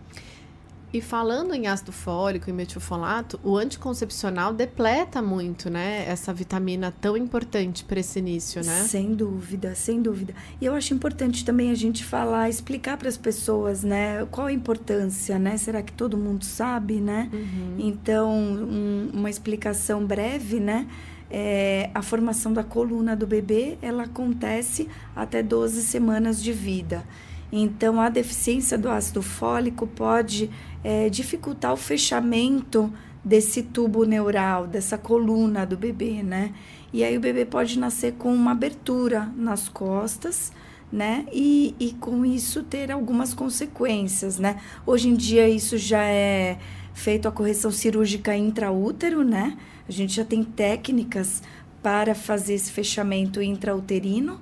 E 0.94 1.00
falando 1.00 1.54
em 1.54 1.68
ácido 1.68 1.94
fólico 1.94 2.50
e 2.50 2.54
metilfolato, 2.54 3.40
o 3.44 3.56
anticoncepcional 3.56 4.54
depleta 4.54 5.22
muito, 5.22 5.70
né? 5.70 6.04
Essa 6.06 6.34
vitamina 6.34 6.94
tão 7.00 7.16
importante 7.16 7.86
para 7.86 8.02
esse 8.02 8.20
início, 8.20 8.62
né? 8.62 8.84
Sem 8.84 9.14
dúvida, 9.14 9.74
sem 9.74 10.02
dúvida. 10.02 10.34
E 10.60 10.66
eu 10.66 10.76
acho 10.76 10.94
importante 10.94 11.46
também 11.46 11.72
a 11.72 11.76
gente 11.76 12.04
falar, 12.04 12.50
explicar 12.50 12.98
para 12.98 13.08
as 13.08 13.16
pessoas, 13.16 13.84
né? 13.84 14.26
Qual 14.32 14.48
a 14.48 14.52
importância, 14.52 15.40
né? 15.40 15.56
Será 15.56 15.82
que 15.82 15.94
todo 15.94 16.18
mundo 16.18 16.44
sabe, 16.44 17.00
né? 17.00 17.30
Uhum. 17.32 17.76
Então, 17.80 18.30
um, 18.30 19.12
uma 19.14 19.30
explicação 19.30 20.06
breve, 20.06 20.60
né? 20.60 20.88
É, 21.30 21.90
a 21.94 22.02
formação 22.02 22.52
da 22.52 22.66
coluna 22.66 23.16
do 23.16 23.26
bebê, 23.26 23.78
ela 23.82 24.04
acontece 24.04 24.90
até 25.16 25.42
12 25.42 25.84
semanas 25.84 26.44
de 26.44 26.52
vida. 26.52 27.06
Então, 27.52 28.00
a 28.00 28.10
deficiência 28.10 28.78
do 28.78 28.90
ácido 28.90 29.22
fólico 29.22 29.86
pode 29.86 30.50
é, 30.84 31.10
dificultar 31.10 31.74
o 31.74 31.78
fechamento 31.78 32.92
desse 33.24 33.62
tubo 33.62 34.04
neural, 34.04 34.66
dessa 34.66 34.98
coluna 34.98 35.66
do 35.66 35.78
bebê, 35.78 36.24
né? 36.24 36.54
E 36.92 37.04
aí 37.04 37.16
o 37.18 37.22
bebê 37.22 37.46
pode 37.46 37.80
nascer 37.80 38.14
com 38.14 38.34
uma 38.34 38.52
abertura 38.52 39.32
nas 39.36 39.70
costas, 39.70 40.52
né? 40.92 41.26
E, 41.32 41.76
e 41.80 41.94
com 41.94 42.26
isso 42.26 42.64
ter 42.64 42.92
algumas 42.92 43.34
consequências, 43.34 44.38
né? 44.38 44.60
Hoje 44.86 45.08
em 45.08 45.16
dia 45.16 45.48
isso 45.48 45.78
já 45.78 46.04
é 46.04 46.58
feito 46.94 47.28
a 47.28 47.32
correção 47.32 47.72
cirúrgica 47.72 48.36
intraútero, 48.36 49.24
né? 49.24 49.58
A 49.88 49.92
gente 49.92 50.14
já 50.16 50.26
tem 50.26 50.44
técnicas 50.44 51.42
para 51.82 52.14
fazer 52.14 52.56
esse 52.56 52.72
fechamento 52.72 53.42
intrauterino, 53.42 54.40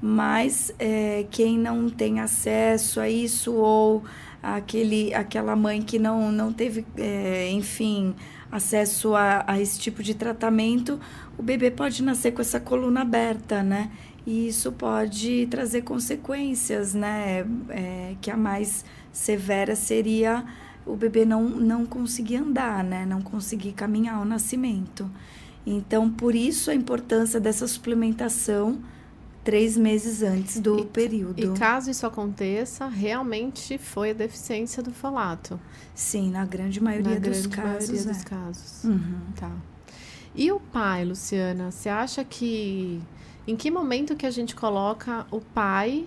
mas 0.00 0.74
é, 0.78 1.24
quem 1.30 1.58
não 1.58 1.88
tem 1.88 2.20
acesso 2.20 3.00
a 3.00 3.08
isso 3.08 3.54
ou 3.54 4.02
aquele, 4.42 5.14
aquela 5.14 5.54
mãe 5.54 5.80
que 5.80 5.98
não, 5.98 6.32
não 6.32 6.52
teve, 6.52 6.84
é, 6.96 7.50
enfim, 7.52 8.14
acesso 8.50 9.14
a, 9.14 9.44
a 9.46 9.60
esse 9.60 9.78
tipo 9.78 10.02
de 10.02 10.14
tratamento, 10.14 10.98
o 11.38 11.42
bebê 11.42 11.70
pode 11.70 12.02
nascer 12.02 12.32
com 12.32 12.42
essa 12.42 12.58
coluna 12.58 13.02
aberta, 13.02 13.62
né? 13.62 13.90
E 14.26 14.48
isso 14.48 14.72
pode 14.72 15.46
trazer 15.46 15.82
consequências, 15.82 16.94
né? 16.94 17.46
É, 17.68 18.14
que 18.20 18.30
a 18.30 18.36
mais 18.36 18.84
severa 19.12 19.76
seria 19.76 20.44
o 20.84 20.96
bebê 20.96 21.24
não, 21.24 21.48
não 21.48 21.86
conseguir 21.86 22.36
andar, 22.36 22.82
né? 22.82 23.06
Não 23.06 23.22
conseguir 23.22 23.72
caminhar 23.72 24.16
ao 24.16 24.24
nascimento. 24.24 25.08
Então, 25.64 26.10
por 26.10 26.34
isso 26.34 26.70
a 26.70 26.74
importância 26.74 27.38
dessa 27.38 27.66
suplementação 27.68 28.80
três 29.44 29.76
meses 29.76 30.22
antes 30.22 30.60
do 30.60 30.80
e, 30.80 30.84
período. 30.86 31.40
E 31.40 31.58
caso 31.58 31.90
isso 31.90 32.06
aconteça, 32.06 32.86
realmente 32.86 33.78
foi 33.78 34.10
a 34.10 34.14
deficiência 34.14 34.82
do 34.82 34.92
folato? 34.92 35.58
Sim, 35.94 36.30
na 36.30 36.44
grande 36.44 36.82
maioria 36.82 37.14
na 37.14 37.18
dos 37.18 37.46
grande 37.46 37.56
casos. 37.56 37.88
Maioria 37.88 38.10
é. 38.10 38.14
dos 38.14 38.24
casos. 38.24 38.84
Uhum. 38.84 39.20
Tá. 39.36 39.50
E 40.34 40.50
o 40.50 40.58
pai, 40.58 41.04
Luciana, 41.04 41.70
você 41.70 41.88
acha 41.88 42.24
que 42.24 43.00
em 43.46 43.56
que 43.56 43.70
momento 43.70 44.16
que 44.16 44.24
a 44.24 44.30
gente 44.30 44.54
coloca 44.54 45.26
o 45.30 45.40
pai, 45.40 46.06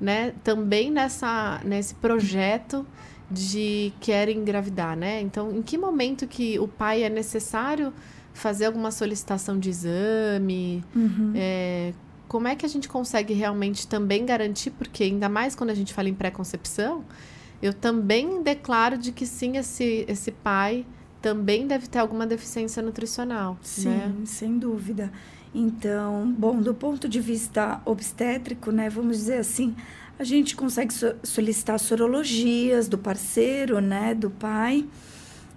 né, 0.00 0.34
também 0.44 0.90
nessa 0.90 1.60
nesse 1.64 1.94
projeto 1.94 2.86
de 3.30 3.92
quer 3.98 4.28
engravidar, 4.28 4.96
né? 4.96 5.20
Então, 5.20 5.50
em 5.50 5.62
que 5.62 5.76
momento 5.76 6.26
que 6.28 6.58
o 6.60 6.68
pai 6.68 7.02
é 7.02 7.08
necessário 7.08 7.92
fazer 8.32 8.66
alguma 8.66 8.90
solicitação 8.90 9.58
de 9.58 9.70
exame? 9.70 10.84
Uhum. 10.94 11.32
É, 11.34 11.92
como 12.36 12.48
é 12.48 12.54
que 12.54 12.66
a 12.66 12.68
gente 12.68 12.86
consegue 12.86 13.32
realmente 13.32 13.88
também 13.88 14.26
garantir, 14.26 14.70
porque 14.72 15.04
ainda 15.04 15.26
mais 15.26 15.54
quando 15.54 15.70
a 15.70 15.74
gente 15.74 15.94
fala 15.94 16.10
em 16.10 16.12
pré-concepção, 16.12 17.02
eu 17.62 17.72
também 17.72 18.42
declaro 18.42 18.98
de 18.98 19.10
que 19.10 19.24
sim, 19.24 19.56
esse, 19.56 20.04
esse 20.06 20.30
pai 20.30 20.84
também 21.22 21.66
deve 21.66 21.86
ter 21.86 21.98
alguma 21.98 22.26
deficiência 22.26 22.82
nutricional. 22.82 23.56
Sim, 23.62 23.88
né? 23.88 24.14
sem 24.26 24.58
dúvida. 24.58 25.10
Então, 25.54 26.30
bom, 26.38 26.60
do 26.60 26.74
ponto 26.74 27.08
de 27.08 27.22
vista 27.22 27.80
obstétrico, 27.86 28.70
né, 28.70 28.90
vamos 28.90 29.16
dizer 29.16 29.38
assim, 29.38 29.74
a 30.18 30.22
gente 30.22 30.54
consegue 30.54 30.92
so 30.92 31.14
solicitar 31.22 31.80
sorologias 31.80 32.86
do 32.86 32.98
parceiro, 32.98 33.80
né, 33.80 34.14
do 34.14 34.28
pai. 34.28 34.84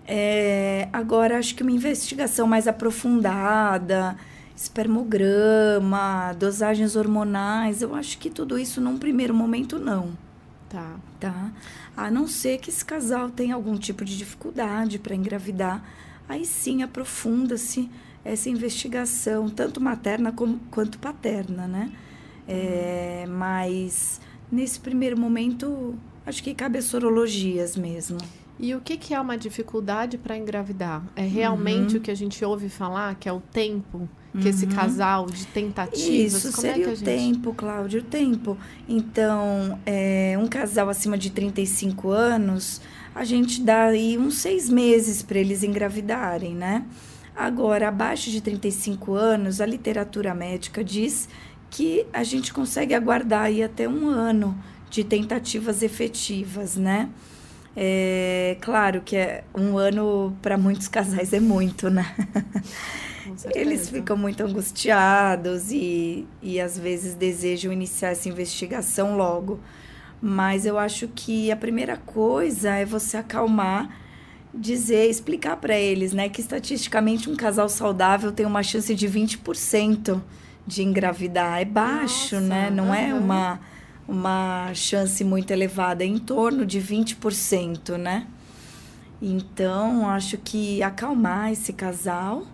É, 0.07 0.87
agora, 0.93 1.37
acho 1.37 1.53
que 1.55 1.61
uma 1.61 1.73
investigação 1.73 2.47
mais 2.47 2.69
aprofundada, 2.69 4.15
espermograma, 4.59 6.35
dosagens 6.37 6.97
hormonais, 6.97 7.81
eu 7.81 7.95
acho 7.95 8.17
que 8.17 8.29
tudo 8.29 8.59
isso 8.59 8.81
num 8.81 8.97
primeiro 8.97 9.33
momento 9.33 9.79
não. 9.79 10.11
Tá. 10.67 10.97
Tá? 11.17 11.51
A 11.95 12.11
não 12.11 12.27
ser 12.27 12.57
que 12.57 12.69
esse 12.69 12.83
casal 12.83 13.29
tenha 13.29 13.55
algum 13.55 13.77
tipo 13.77 14.03
de 14.03 14.17
dificuldade 14.17 14.99
para 14.99 15.15
engravidar, 15.15 15.81
aí 16.27 16.45
sim 16.45 16.83
aprofunda-se 16.83 17.89
essa 18.23 18.49
investigação, 18.49 19.49
tanto 19.49 19.79
materna 19.79 20.29
como, 20.33 20.59
quanto 20.69 20.99
paterna, 20.99 21.65
né? 21.65 21.91
É, 22.45 23.25
mas 23.29 24.19
nesse 24.51 24.77
primeiro 24.77 25.17
momento, 25.17 25.95
acho 26.25 26.43
que 26.43 26.53
cabe 26.53 26.77
as 26.77 26.85
sorologias 26.85 27.77
mesmo. 27.77 28.17
E 28.59 28.75
o 28.75 28.81
que, 28.81 28.97
que 28.97 29.13
é 29.13 29.19
uma 29.19 29.37
dificuldade 29.37 30.17
para 30.17 30.37
engravidar? 30.37 31.01
É 31.15 31.21
realmente 31.21 31.93
uhum. 31.93 31.99
o 31.99 32.03
que 32.03 32.11
a 32.11 32.15
gente 32.15 32.43
ouve 32.43 32.67
falar, 32.67 33.15
que 33.15 33.29
é 33.29 33.31
o 33.31 33.39
tempo 33.39 34.09
que 34.33 34.43
uhum. 34.43 34.49
esse 34.49 34.67
casal 34.67 35.25
de 35.25 35.47
tentativas. 35.47 36.33
Isso 36.33 36.51
como 36.51 36.61
seria 36.67 36.83
é 36.83 36.87
que 36.87 36.93
o 36.93 36.95
gente... 36.95 37.05
tempo, 37.05 37.53
Cláudio, 37.53 38.01
o 38.01 38.03
tempo. 38.03 38.57
Então, 38.87 39.79
é, 39.85 40.37
um 40.37 40.47
casal 40.47 40.89
acima 40.89 41.17
de 41.17 41.29
35 41.29 42.09
anos, 42.11 42.81
a 43.15 43.23
gente 43.23 43.61
dá 43.61 43.85
aí 43.85 44.17
uns 44.17 44.35
seis 44.35 44.69
meses 44.69 45.23
para 45.23 45.39
eles 45.39 45.63
engravidarem, 45.63 46.53
né? 46.53 46.85
Agora, 47.35 47.87
abaixo 47.87 48.29
de 48.29 48.41
35 48.41 49.13
anos, 49.13 49.61
a 49.61 49.65
literatura 49.65 50.33
médica 50.35 50.83
diz 50.83 51.29
que 51.69 52.05
a 52.11 52.23
gente 52.23 52.53
consegue 52.53 52.93
aguardar 52.93 53.43
aí 53.43 53.63
até 53.63 53.87
um 53.87 54.09
ano 54.09 54.57
de 54.89 55.03
tentativas 55.03 55.81
efetivas, 55.81 56.75
né? 56.75 57.09
É 57.75 58.57
claro 58.61 59.01
que 59.01 59.15
é 59.15 59.43
um 59.55 59.77
ano 59.77 60.35
para 60.41 60.57
muitos 60.57 60.87
casais 60.87 61.33
é 61.33 61.39
muito, 61.39 61.89
né? 61.89 62.15
Eles 63.53 63.89
ficam 63.89 64.17
muito 64.17 64.43
angustiados 64.43 65.71
e, 65.71 66.27
e 66.41 66.59
às 66.59 66.77
vezes 66.77 67.13
desejam 67.13 67.71
iniciar 67.71 68.09
essa 68.09 68.27
investigação 68.27 69.15
logo. 69.15 69.59
Mas 70.21 70.65
eu 70.65 70.77
acho 70.77 71.07
que 71.07 71.51
a 71.51 71.55
primeira 71.55 71.95
coisa 71.95 72.71
é 72.71 72.85
você 72.85 73.17
acalmar, 73.17 73.89
dizer, 74.53 75.09
explicar 75.09 75.57
para 75.57 75.77
eles, 75.77 76.11
né, 76.11 76.27
que 76.27 76.41
estatisticamente 76.41 77.29
um 77.29 77.35
casal 77.35 77.69
saudável 77.69 78.31
tem 78.31 78.45
uma 78.45 78.63
chance 78.63 78.93
de 78.93 79.07
20% 79.07 80.21
de 80.67 80.83
engravidar. 80.83 81.61
É 81.61 81.65
baixo, 81.65 82.35
Nossa, 82.35 82.47
né? 82.47 82.69
Não 82.69 82.87
uhum. 82.87 82.93
é 82.93 83.13
uma 83.13 83.59
uma 84.09 84.73
chance 84.73 85.23
muito 85.23 85.51
elevada, 85.51 86.03
em 86.03 86.17
torno 86.17 86.65
de 86.65 86.81
20%, 86.81 87.95
né? 87.95 88.27
Então, 89.21 90.09
acho 90.09 90.37
que 90.37 90.81
acalmar 90.81 91.51
esse 91.51 91.71
casal, 91.71 92.47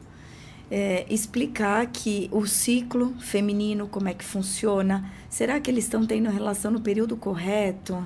é, 0.69 1.05
explicar 1.09 1.85
que 1.87 2.27
o 2.31 2.45
ciclo 2.45 3.15
feminino, 3.19 3.87
como 3.87 4.09
é 4.09 4.13
que 4.13 4.25
funciona, 4.25 5.09
será 5.29 5.59
que 5.59 5.71
eles 5.71 5.85
estão 5.85 6.05
tendo 6.05 6.29
relação 6.29 6.71
no 6.71 6.81
período 6.81 7.15
correto? 7.15 8.03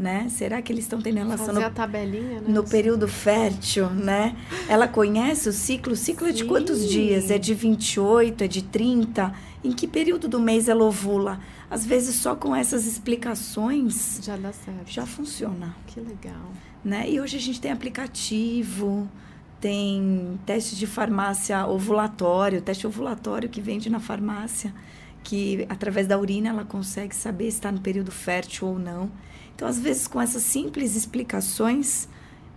Né? 0.00 0.28
Será 0.30 0.62
que 0.62 0.72
eles 0.72 0.84
estão 0.84 0.98
tendo 0.98 1.18
relação 1.18 1.46
Fazer 1.46 1.60
no, 1.60 1.66
a 1.66 1.70
tabelinha, 1.70 2.40
né? 2.40 2.48
no 2.48 2.64
período 2.64 3.06
fértil, 3.06 3.90
né? 3.90 4.34
Ela 4.66 4.88
conhece 4.88 5.46
o 5.46 5.52
ciclo? 5.52 5.92
O 5.92 5.96
ciclo 5.96 6.26
Sim. 6.26 6.32
é 6.32 6.34
de 6.34 6.44
quantos 6.46 6.88
dias? 6.88 7.30
É 7.30 7.36
de 7.36 7.52
28, 7.52 8.44
é 8.44 8.48
de 8.48 8.62
30? 8.62 9.34
Em 9.62 9.72
que 9.72 9.86
período 9.86 10.26
do 10.26 10.40
mês 10.40 10.70
ela 10.70 10.84
ovula? 10.84 11.38
Às 11.70 11.84
vezes 11.84 12.16
só 12.16 12.34
com 12.34 12.56
essas 12.56 12.86
explicações 12.86 14.20
já 14.22 14.38
dá 14.38 14.52
certo. 14.52 14.86
Já 14.86 15.04
funciona. 15.04 15.76
Que 15.86 16.00
legal. 16.00 16.50
Né? 16.82 17.10
E 17.10 17.20
hoje 17.20 17.36
a 17.36 17.40
gente 17.40 17.60
tem 17.60 17.70
aplicativo, 17.70 19.06
tem 19.60 20.40
teste 20.46 20.74
de 20.74 20.86
farmácia 20.86 21.66
ovulatório, 21.66 22.62
teste 22.62 22.86
ovulatório 22.86 23.48
que 23.50 23.60
vende 23.60 23.90
na 23.90 24.00
farmácia, 24.00 24.72
que 25.22 25.66
através 25.68 26.06
da 26.06 26.18
urina 26.18 26.48
ela 26.48 26.64
consegue 26.64 27.14
saber 27.14 27.50
se 27.50 27.58
está 27.58 27.70
no 27.70 27.80
período 27.80 28.10
fértil 28.10 28.68
ou 28.68 28.78
não. 28.78 29.10
Então, 29.60 29.68
às 29.68 29.78
vezes, 29.78 30.06
com 30.06 30.18
essas 30.18 30.42
simples 30.42 30.96
explicações, 30.96 32.08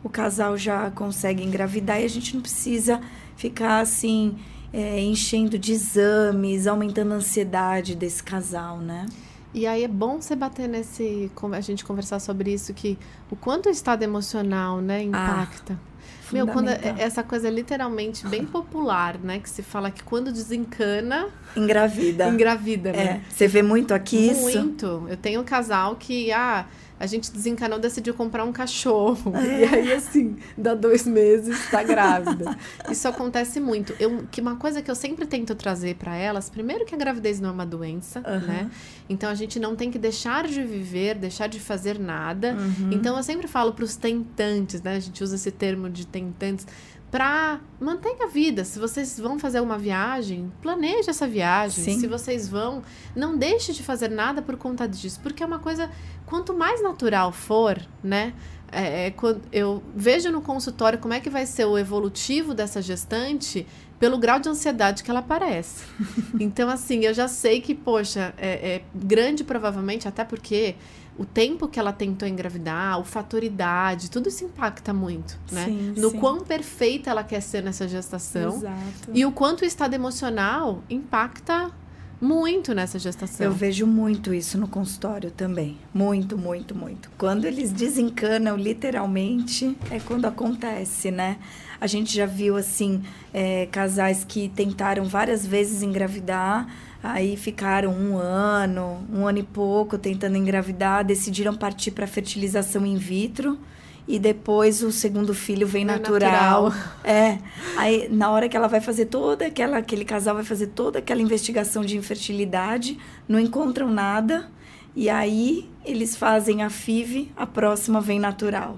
o 0.01 0.07
casal 0.07 0.55
já 0.57 0.89
consegue 0.89 1.43
engravidar 1.43 1.99
e 1.99 2.05
a 2.05 2.07
gente 2.07 2.33
não 2.33 2.41
precisa 2.41 3.01
ficar 3.35 3.81
assim, 3.81 4.37
é, 4.71 5.01
enchendo 5.01 5.59
de 5.59 5.73
exames, 5.73 6.65
aumentando 6.65 7.11
a 7.11 7.17
ansiedade 7.17 7.93
desse 7.93 8.23
casal, 8.23 8.77
né? 8.77 9.05
E 9.53 9.67
aí 9.67 9.83
é 9.83 9.87
bom 9.89 10.21
você 10.21 10.33
bater 10.33 10.69
nesse. 10.69 11.29
a 11.51 11.59
gente 11.59 11.83
conversar 11.83 12.21
sobre 12.21 12.53
isso, 12.53 12.73
que 12.73 12.97
o 13.29 13.35
quanto 13.35 13.67
o 13.67 13.69
estado 13.69 14.01
emocional, 14.03 14.79
né, 14.79 14.99
ah, 14.99 15.03
impacta. 15.03 15.73
Ah. 15.73 15.93
Meu, 16.31 16.47
quando 16.47 16.69
é, 16.69 16.95
essa 16.99 17.21
coisa 17.21 17.49
é 17.49 17.51
literalmente 17.51 18.25
bem 18.27 18.45
popular, 18.45 19.19
né? 19.19 19.39
Que 19.39 19.49
se 19.49 19.61
fala 19.61 19.91
que 19.91 20.01
quando 20.03 20.31
desencana. 20.31 21.27
Engravida. 21.55 22.29
Engravida, 22.29 22.93
né? 22.93 23.03
É. 23.03 23.21
Você 23.29 23.47
vê 23.47 23.61
muito 23.61 23.93
aqui 23.93 24.31
muito. 24.31 24.49
isso? 24.49 24.59
Muito. 24.59 25.05
Eu 25.09 25.17
tenho 25.17 25.41
um 25.41 25.43
casal 25.43 25.95
que, 25.97 26.31
ah, 26.31 26.65
a 27.03 27.05
gente 27.05 27.29
desencanou, 27.33 27.79
decidiu 27.79 28.13
comprar 28.13 28.45
um 28.45 28.53
cachorro. 28.53 29.33
É. 29.35 29.59
E 29.59 29.63
aí, 29.65 29.91
assim, 29.91 30.37
dá 30.57 30.73
dois 30.73 31.05
meses, 31.05 31.69
tá 31.69 31.83
grávida. 31.83 32.57
Isso 32.89 33.05
acontece 33.09 33.59
muito. 33.59 33.93
Eu, 33.99 34.25
que 34.31 34.39
uma 34.39 34.55
coisa 34.55 34.81
que 34.81 34.89
eu 34.89 34.95
sempre 34.95 35.25
tento 35.25 35.53
trazer 35.53 35.95
para 35.95 36.15
elas, 36.15 36.49
primeiro 36.49 36.85
que 36.85 36.95
a 36.95 36.97
gravidez 36.97 37.41
não 37.41 37.49
é 37.49 37.51
uma 37.51 37.65
doença, 37.65 38.19
uhum. 38.19 38.47
né? 38.47 38.71
Então 39.09 39.29
a 39.29 39.35
gente 39.35 39.59
não 39.59 39.75
tem 39.75 39.91
que 39.91 39.99
deixar 39.99 40.47
de 40.47 40.63
viver, 40.63 41.15
deixar 41.15 41.47
de 41.47 41.59
fazer 41.59 41.99
nada. 41.99 42.55
Uhum. 42.57 42.93
Então 42.93 43.17
eu 43.17 43.23
sempre 43.23 43.47
falo 43.47 43.73
para 43.73 43.83
os 43.83 43.97
tentantes, 43.97 44.81
né? 44.81 44.95
A 44.95 44.99
gente 45.01 45.21
usa 45.21 45.35
esse 45.35 45.51
termo 45.51 45.89
de 45.89 46.07
tentantes 46.07 46.65
para 47.13 47.59
manter 47.79 48.15
a 48.23 48.25
vida. 48.25 48.65
Se 48.65 48.79
vocês 48.79 49.19
vão 49.19 49.37
fazer 49.37 49.59
uma 49.59 49.77
viagem, 49.77 50.51
planeje 50.63 51.11
essa 51.11 51.27
viagem. 51.27 51.83
Sim. 51.83 51.99
Se 51.99 52.07
vocês 52.07 52.49
vão, 52.49 52.81
não 53.15 53.37
deixe 53.37 53.71
de 53.71 53.83
fazer 53.83 54.09
nada 54.09 54.41
por 54.41 54.57
conta 54.57 54.87
disso, 54.87 55.19
porque 55.21 55.43
é 55.43 55.45
uma 55.45 55.59
coisa 55.59 55.91
quanto 56.25 56.55
mais 56.55 56.81
natural 56.81 57.31
for, 57.31 57.79
né? 58.03 58.33
É, 58.71 59.09
é, 59.09 59.13
eu 59.51 59.83
vejo 59.95 60.31
no 60.31 60.41
consultório 60.41 60.97
como 60.97 61.13
é 61.13 61.19
que 61.19 61.29
vai 61.29 61.45
ser 61.45 61.65
o 61.65 61.77
evolutivo 61.77 62.55
dessa 62.55 62.81
gestante 62.81 63.67
pelo 63.99 64.17
grau 64.17 64.39
de 64.39 64.49
ansiedade 64.49 65.03
que 65.03 65.11
ela 65.11 65.19
aparece. 65.19 65.85
então, 66.39 66.67
assim, 66.67 67.05
eu 67.05 67.13
já 67.13 67.27
sei 67.27 67.61
que, 67.61 67.75
poxa, 67.75 68.33
é, 68.39 68.77
é 68.77 68.83
grande 68.91 69.43
provavelmente, 69.43 70.07
até 70.07 70.25
porque 70.25 70.73
o 71.17 71.25
tempo 71.25 71.67
que 71.67 71.79
ela 71.79 71.93
tentou 71.93 72.27
engravidar, 72.27 72.99
o 72.99 73.03
fator 73.03 73.43
idade, 73.43 74.09
tudo 74.09 74.29
isso 74.29 74.43
impacta 74.45 74.93
muito, 74.93 75.37
né? 75.51 75.65
Sim, 75.65 75.93
no 75.95 76.09
sim. 76.09 76.19
quão 76.19 76.39
perfeita 76.41 77.09
ela 77.09 77.23
quer 77.23 77.41
ser 77.41 77.61
nessa 77.61 77.87
gestação. 77.87 78.57
Exato. 78.57 79.11
E 79.13 79.25
o 79.25 79.31
quanto 79.31 79.61
o 79.61 79.65
estado 79.65 79.93
emocional 79.93 80.83
impacta 80.89 81.71
muito 82.23 82.73
nessa 82.73 82.97
gestação. 82.97 83.45
Eu 83.45 83.51
vejo 83.51 83.85
muito 83.85 84.33
isso 84.33 84.57
no 84.57 84.67
consultório 84.67 85.29
também. 85.29 85.77
Muito, 85.93 86.37
muito, 86.37 86.73
muito. 86.73 87.11
Quando 87.17 87.45
eles 87.45 87.71
desencanam, 87.71 88.55
literalmente, 88.55 89.77
é 89.91 89.99
quando 89.99 90.25
acontece, 90.25 91.11
né? 91.11 91.37
A 91.81 91.85
gente 91.85 92.15
já 92.15 92.25
viu, 92.25 92.55
assim, 92.55 93.03
é, 93.33 93.65
casais 93.65 94.23
que 94.23 94.47
tentaram 94.47 95.03
várias 95.03 95.45
vezes 95.45 95.81
engravidar 95.81 96.65
Aí 97.03 97.35
ficaram 97.35 97.91
um 97.91 98.17
ano, 98.17 99.05
um 99.11 99.27
ano 99.27 99.39
e 99.39 99.43
pouco 99.43 99.97
tentando 99.97 100.37
engravidar, 100.37 101.03
decidiram 101.03 101.53
partir 101.53 101.91
para 101.91 102.07
fertilização 102.07 102.85
in 102.85 102.95
vitro 102.95 103.59
e 104.07 104.17
depois 104.17 104.81
o 104.81 104.89
segundo 104.89 105.33
filho 105.33 105.67
vem 105.67 105.83
natural. 105.83 106.69
natural. 106.69 106.73
É. 107.03 107.39
Aí 107.75 108.07
na 108.09 108.31
hora 108.31 108.47
que 108.47 108.55
ela 108.55 108.69
vai 108.69 108.79
fazer 108.79 109.07
toda 109.07 109.45
aquela 109.45 109.77
aquele 109.77 110.05
casal 110.05 110.35
vai 110.35 110.45
fazer 110.45 110.67
toda 110.67 110.99
aquela 110.99 111.21
investigação 111.21 111.83
de 111.83 111.97
infertilidade, 111.97 112.97
não 113.27 113.37
encontram 113.37 113.91
nada 113.91 114.49
e 114.95 115.09
aí 115.09 115.69
eles 115.83 116.15
fazem 116.15 116.63
a 116.63 116.69
FIV, 116.69 117.33
a 117.35 117.45
próxima 117.45 117.99
vem 117.99 118.19
natural, 118.19 118.77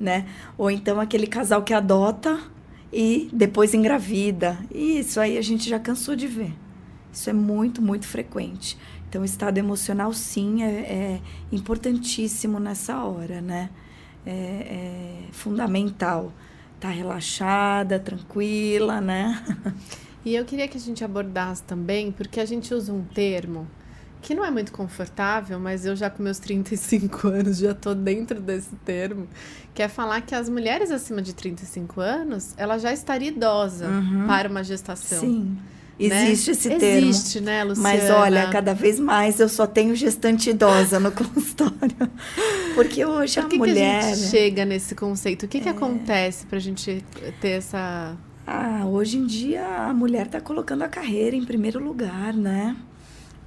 né? 0.00 0.24
Ou 0.56 0.70
então 0.70 0.98
aquele 0.98 1.26
casal 1.26 1.62
que 1.62 1.74
adota 1.74 2.38
e 2.90 3.28
depois 3.30 3.74
engravida. 3.74 4.56
E 4.74 5.00
isso 5.00 5.20
aí 5.20 5.36
a 5.36 5.42
gente 5.42 5.68
já 5.68 5.78
cansou 5.78 6.16
de 6.16 6.26
ver. 6.26 6.52
Isso 7.12 7.30
é 7.30 7.32
muito, 7.32 7.80
muito 7.80 8.06
frequente. 8.06 8.78
Então, 9.08 9.22
o 9.22 9.24
estado 9.24 9.58
emocional, 9.58 10.12
sim, 10.12 10.62
é, 10.62 10.68
é 10.68 11.20
importantíssimo 11.50 12.58
nessa 12.58 13.02
hora, 13.04 13.40
né? 13.40 13.70
É, 14.24 14.30
é 14.30 15.18
fundamental. 15.32 16.32
Tá 16.78 16.90
relaxada, 16.90 17.98
tranquila, 17.98 19.00
né? 19.00 19.42
E 20.26 20.34
eu 20.34 20.44
queria 20.44 20.66
que 20.66 20.76
a 20.76 20.80
gente 20.80 21.04
abordasse 21.04 21.62
também, 21.62 22.10
porque 22.10 22.40
a 22.40 22.44
gente 22.44 22.74
usa 22.74 22.92
um 22.92 23.04
termo 23.04 23.64
que 24.20 24.34
não 24.34 24.44
é 24.44 24.50
muito 24.50 24.72
confortável, 24.72 25.60
mas 25.60 25.86
eu 25.86 25.94
já 25.94 26.10
com 26.10 26.20
meus 26.20 26.40
35 26.40 27.28
anos 27.30 27.58
já 27.58 27.72
tô 27.72 27.94
dentro 27.94 28.40
desse 28.40 28.74
termo, 28.84 29.28
que 29.72 29.80
é 29.80 29.86
falar 29.86 30.20
que 30.22 30.34
as 30.34 30.48
mulheres 30.48 30.90
acima 30.90 31.22
de 31.22 31.32
35 31.32 32.00
anos, 32.00 32.54
ela 32.56 32.76
já 32.76 32.92
estaria 32.92 33.28
idosa 33.28 33.86
uhum. 33.86 34.26
para 34.26 34.48
uma 34.48 34.64
gestação. 34.64 35.20
Sim. 35.20 35.56
Existe 35.98 36.48
né? 36.48 36.52
esse 36.52 36.68
termo. 36.76 37.08
Existe, 37.08 37.40
né, 37.40 37.64
Luciana? 37.64 37.88
Mas 37.88 38.10
olha, 38.10 38.48
cada 38.48 38.74
vez 38.74 39.00
mais 39.00 39.40
eu 39.40 39.48
só 39.48 39.66
tenho 39.66 39.94
gestante 39.96 40.50
idosa 40.50 41.00
no 41.00 41.10
consultório. 41.12 42.10
Porque 42.74 43.04
hoje 43.04 43.40
Por 43.40 43.48
que 43.48 43.56
a 43.56 43.58
mulher. 43.58 44.00
Que 44.00 44.06
a 44.06 44.14
gente 44.14 44.28
chega 44.28 44.64
nesse 44.64 44.94
conceito? 44.94 45.46
O 45.46 45.48
que, 45.48 45.58
é... 45.58 45.60
que 45.60 45.68
acontece 45.68 46.46
para 46.46 46.58
a 46.58 46.60
gente 46.60 47.02
ter 47.40 47.50
essa. 47.50 48.14
Ah, 48.46 48.84
hoje 48.86 49.16
em 49.16 49.26
dia 49.26 49.66
a 49.66 49.92
mulher 49.92 50.26
está 50.26 50.40
colocando 50.40 50.82
a 50.82 50.88
carreira 50.88 51.34
em 51.34 51.44
primeiro 51.44 51.82
lugar, 51.82 52.32
né? 52.32 52.76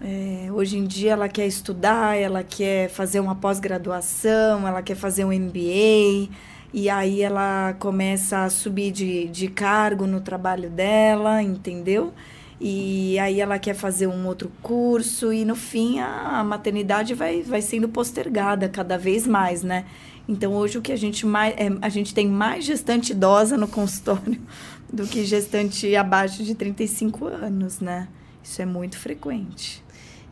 É, 0.01 0.47
hoje 0.51 0.77
em 0.77 0.85
dia 0.85 1.11
ela 1.11 1.27
quer 1.27 1.45
estudar, 1.45 2.17
ela 2.17 2.41
quer 2.41 2.89
fazer 2.89 3.19
uma 3.19 3.35
pós-graduação, 3.35 4.65
ela 4.67 4.81
quer 4.81 4.95
fazer 4.95 5.25
um 5.25 5.31
MBA 5.31 6.29
e 6.73 6.89
aí 6.89 7.21
ela 7.21 7.75
começa 7.79 8.43
a 8.43 8.49
subir 8.49 8.91
de, 8.91 9.27
de 9.27 9.47
cargo 9.49 10.07
no 10.07 10.21
trabalho 10.21 10.69
dela, 10.69 11.41
entendeu? 11.41 12.13
E 12.61 13.17
aí 13.19 13.39
ela 13.39 13.57
quer 13.57 13.73
fazer 13.73 14.07
um 14.07 14.27
outro 14.27 14.51
curso 14.61 15.31
e 15.31 15.45
no 15.45 15.55
fim 15.55 15.99
a, 15.99 16.43
maternidade 16.43 17.13
vai, 17.13 17.41
vai 17.41 17.61
sendo 17.61 17.87
postergada 17.87 18.67
cada 18.67 18.97
vez 18.97 19.25
mais, 19.25 19.63
né? 19.63 19.85
Então 20.27 20.53
hoje 20.53 20.77
o 20.77 20.81
que 20.81 20.91
a 20.91 20.97
gente 20.97 21.25
mais 21.25 21.55
é, 21.57 21.69
a 21.81 21.89
gente 21.89 22.13
tem 22.13 22.27
mais 22.27 22.65
gestante 22.65 23.13
idosa 23.13 23.57
no 23.57 23.67
consultório 23.67 24.39
do 24.91 25.07
que 25.07 25.23
gestante 25.23 25.95
abaixo 25.95 26.43
de 26.43 26.53
35 26.53 27.27
anos, 27.27 27.79
né? 27.79 28.09
Isso 28.43 28.61
é 28.61 28.65
muito 28.65 28.97
frequente. 28.97 29.83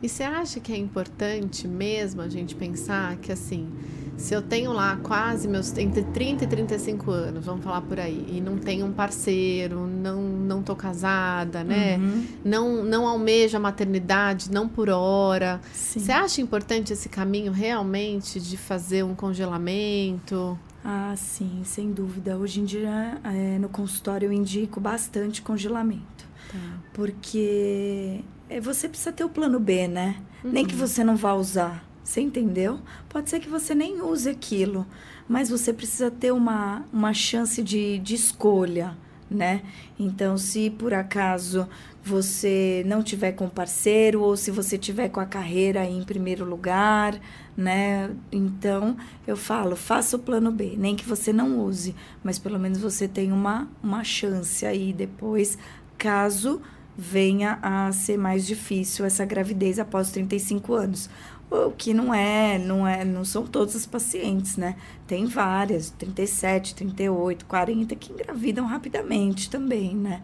E 0.02 0.08
você 0.08 0.22
acha 0.22 0.60
que 0.60 0.72
é 0.72 0.76
importante 0.76 1.66
mesmo 1.66 2.20
a 2.20 2.28
gente 2.28 2.54
pensar 2.54 3.16
que 3.16 3.32
assim, 3.32 3.68
se 4.16 4.34
eu 4.34 4.42
tenho 4.42 4.72
lá 4.72 4.96
quase 4.96 5.48
meus 5.48 5.76
entre 5.76 6.02
30 6.02 6.44
e 6.44 6.46
35 6.46 7.10
anos, 7.10 7.46
vamos 7.46 7.64
falar 7.64 7.80
por 7.82 7.98
aí, 7.98 8.26
e 8.32 8.40
não 8.40 8.58
tenho 8.58 8.86
um 8.86 8.92
parceiro, 8.92 9.86
não 9.86 10.22
não 10.22 10.62
tô 10.62 10.74
casada, 10.76 11.64
né? 11.64 11.96
Uhum. 11.96 12.26
Não 12.44 12.84
não 12.84 13.08
almejo 13.08 13.56
a 13.56 13.60
maternidade, 13.60 14.50
não 14.50 14.68
por 14.68 14.88
hora. 14.88 15.60
Sim. 15.72 16.00
Você 16.00 16.12
acha 16.12 16.40
importante 16.40 16.92
esse 16.92 17.08
caminho 17.08 17.52
realmente 17.52 18.40
de 18.40 18.56
fazer 18.56 19.04
um 19.04 19.14
congelamento? 19.14 20.58
Ah, 20.84 21.14
sim, 21.16 21.62
sem 21.64 21.92
dúvida. 21.92 22.36
Hoje 22.36 22.60
em 22.60 22.64
dia, 22.64 23.20
é, 23.24 23.58
no 23.58 23.68
consultório, 23.68 24.26
eu 24.26 24.32
indico 24.32 24.80
bastante 24.80 25.42
congelamento. 25.42 26.26
Tá. 26.50 26.58
Porque 26.92 28.22
você 28.60 28.88
precisa 28.88 29.12
ter 29.12 29.24
o 29.24 29.28
plano 29.28 29.60
B, 29.60 29.86
né? 29.86 30.16
Uhum. 30.42 30.50
Nem 30.52 30.64
que 30.64 30.74
uhum. 30.74 30.80
você 30.80 31.04
não 31.04 31.16
vá 31.16 31.34
usar. 31.34 31.84
Você 32.02 32.22
entendeu? 32.22 32.80
Pode 33.08 33.28
ser 33.28 33.38
que 33.38 33.50
você 33.50 33.74
nem 33.74 34.00
use 34.00 34.30
aquilo, 34.30 34.86
mas 35.28 35.50
você 35.50 35.74
precisa 35.74 36.10
ter 36.10 36.32
uma, 36.32 36.86
uma 36.90 37.12
chance 37.12 37.62
de, 37.62 37.98
de 37.98 38.14
escolha, 38.14 38.96
né? 39.30 39.62
Então, 39.98 40.38
se 40.38 40.70
por 40.70 40.94
acaso 40.94 41.68
você 42.02 42.82
não 42.86 43.02
tiver 43.02 43.32
com 43.32 43.46
parceiro 43.46 44.22
ou 44.22 44.34
se 44.38 44.50
você 44.50 44.78
tiver 44.78 45.10
com 45.10 45.20
a 45.20 45.26
carreira 45.26 45.84
em 45.84 46.02
primeiro 46.02 46.46
lugar, 46.46 47.20
né? 47.54 48.10
Então, 48.32 48.96
eu 49.26 49.36
falo, 49.36 49.76
faça 49.76 50.16
o 50.16 50.20
plano 50.20 50.50
B, 50.50 50.76
nem 50.78 50.96
que 50.96 51.06
você 51.06 51.30
não 51.30 51.60
use, 51.60 51.94
mas 52.24 52.38
pelo 52.38 52.58
menos 52.58 52.78
você 52.78 53.06
tem 53.06 53.30
uma, 53.30 53.68
uma 53.82 54.02
chance 54.02 54.64
aí 54.64 54.94
depois, 54.94 55.58
caso 55.98 56.62
venha 57.00 57.60
a 57.62 57.92
ser 57.92 58.18
mais 58.18 58.44
difícil 58.44 59.04
essa 59.04 59.24
gravidez 59.24 59.78
após 59.78 60.10
35 60.10 60.74
anos. 60.74 61.08
O 61.48 61.70
que 61.70 61.94
não 61.94 62.12
é, 62.12 62.58
não 62.58 62.86
é, 62.86 63.04
não 63.04 63.24
são 63.24 63.46
todos 63.46 63.76
os 63.76 63.86
pacientes, 63.86 64.56
né? 64.56 64.76
Tem 65.06 65.24
várias, 65.24 65.90
37, 65.90 66.74
38, 66.74 67.46
40 67.46 67.94
que 67.94 68.12
engravidam 68.12 68.66
rapidamente 68.66 69.48
também, 69.48 69.94
né? 69.94 70.22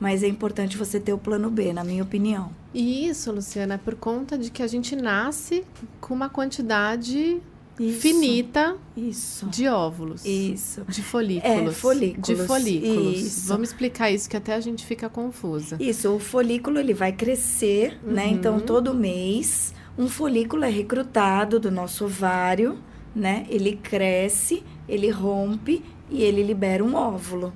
Mas 0.00 0.24
é 0.24 0.26
importante 0.26 0.76
você 0.76 0.98
ter 0.98 1.12
o 1.12 1.18
plano 1.18 1.48
B, 1.48 1.72
na 1.72 1.84
minha 1.84 2.02
opinião. 2.02 2.50
E 2.74 3.06
isso, 3.06 3.32
Luciana, 3.32 3.74
é 3.74 3.78
por 3.78 3.94
conta 3.94 4.36
de 4.36 4.50
que 4.50 4.62
a 4.62 4.66
gente 4.66 4.94
nasce 4.96 5.64
com 6.00 6.12
uma 6.12 6.28
quantidade 6.28 7.40
isso, 7.78 8.00
finita 8.00 8.76
isso. 8.96 9.46
de 9.46 9.68
óvulos. 9.68 10.24
Isso. 10.24 10.82
De 10.88 11.02
folículos. 11.02 11.56
É, 11.56 11.70
folículos. 11.70 12.26
De 12.26 12.36
folículos. 12.46 13.20
Isso. 13.20 13.48
Vamos 13.48 13.68
explicar 13.68 14.10
isso 14.10 14.28
que 14.28 14.36
até 14.36 14.54
a 14.54 14.60
gente 14.60 14.84
fica 14.84 15.08
confusa. 15.08 15.76
Isso, 15.80 16.10
o 16.14 16.18
folículo 16.18 16.78
ele 16.78 16.94
vai 16.94 17.12
crescer, 17.12 17.98
né? 18.02 18.06
uhum. 18.06 18.12
né? 18.12 18.26
Então 18.28 18.60
todo 18.60 18.94
mês 18.94 19.74
um 19.98 20.08
folículo 20.08 20.64
é 20.64 20.68
recrutado 20.68 21.58
do 21.58 21.70
nosso 21.70 22.04
ovário, 22.04 22.78
né? 23.14 23.46
Ele 23.48 23.76
cresce, 23.76 24.62
ele 24.86 25.08
rompe 25.08 25.82
e 26.10 26.22
ele 26.22 26.42
libera 26.42 26.84
um 26.84 26.94
óvulo. 26.94 27.52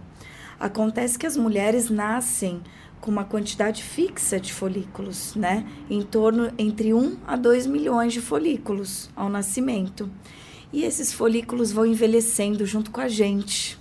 Acontece 0.58 1.18
que 1.18 1.26
as 1.26 1.36
mulheres 1.36 1.90
nascem 1.90 2.62
com 3.00 3.10
uma 3.10 3.24
quantidade 3.24 3.82
fixa 3.82 4.38
de 4.38 4.52
folículos, 4.52 5.34
né? 5.34 5.66
Em 5.88 6.02
torno 6.02 6.52
entre 6.58 6.92
1 6.92 7.16
a 7.26 7.36
2 7.36 7.66
milhões 7.66 8.12
de 8.12 8.20
folículos 8.20 9.08
ao 9.16 9.28
nascimento. 9.28 10.10
E 10.72 10.84
esses 10.84 11.12
folículos 11.12 11.72
vão 11.72 11.86
envelhecendo 11.86 12.64
junto 12.66 12.90
com 12.90 13.00
a 13.00 13.08
gente. 13.08 13.78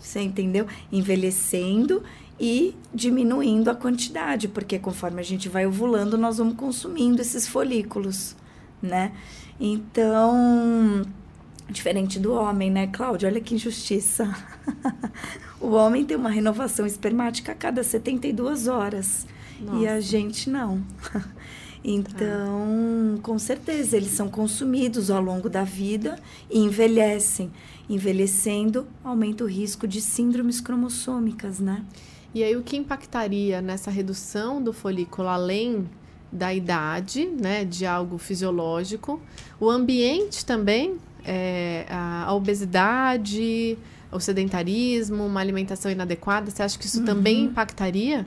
Você 0.00 0.20
entendeu? 0.20 0.66
Envelhecendo 0.92 2.02
e 2.38 2.74
diminuindo 2.92 3.70
a 3.70 3.74
quantidade, 3.74 4.48
porque 4.48 4.78
conforme 4.78 5.20
a 5.20 5.24
gente 5.24 5.48
vai 5.48 5.66
ovulando, 5.66 6.18
nós 6.18 6.38
vamos 6.38 6.56
consumindo 6.56 7.22
esses 7.22 7.46
folículos, 7.48 8.36
né? 8.82 9.12
Então, 9.58 11.02
Diferente 11.68 12.20
do 12.20 12.32
homem, 12.32 12.70
né, 12.70 12.86
Cláudia? 12.86 13.28
Olha 13.28 13.40
que 13.40 13.54
injustiça. 13.54 14.32
o 15.60 15.70
homem 15.70 16.04
tem 16.04 16.16
uma 16.16 16.30
renovação 16.30 16.86
espermática 16.86 17.52
a 17.52 17.54
cada 17.54 17.82
72 17.82 18.68
horas. 18.68 19.26
Nossa. 19.60 19.78
E 19.78 19.88
a 19.88 20.00
gente 20.00 20.50
não. 20.50 20.82
Então, 21.88 23.14
ah. 23.16 23.20
com 23.22 23.38
certeza, 23.38 23.96
eles 23.96 24.10
são 24.10 24.28
consumidos 24.28 25.08
ao 25.08 25.22
longo 25.22 25.48
da 25.48 25.62
vida 25.62 26.18
e 26.50 26.58
envelhecem. 26.58 27.48
Envelhecendo, 27.88 28.88
aumenta 29.04 29.44
o 29.44 29.46
risco 29.46 29.86
de 29.86 30.00
síndromes 30.00 30.60
cromossômicas, 30.60 31.60
né? 31.60 31.84
E 32.34 32.42
aí, 32.42 32.56
o 32.56 32.62
que 32.64 32.76
impactaria 32.76 33.62
nessa 33.62 33.88
redução 33.88 34.60
do 34.60 34.72
folículo, 34.72 35.28
além 35.28 35.88
da 36.32 36.52
idade, 36.52 37.24
né, 37.26 37.64
de 37.64 37.86
algo 37.86 38.18
fisiológico? 38.18 39.20
O 39.60 39.70
ambiente 39.70 40.44
também 40.44 40.98
é, 41.24 41.86
a, 41.88 42.32
obesidade, 42.34 43.78
o 44.16 44.20
sedentarismo, 44.20 45.24
uma 45.24 45.40
alimentação 45.40 45.90
inadequada, 45.90 46.50
você 46.50 46.62
acha 46.62 46.78
que 46.78 46.86
isso 46.86 47.00
uhum. 47.00 47.04
também 47.04 47.44
impactaria? 47.44 48.26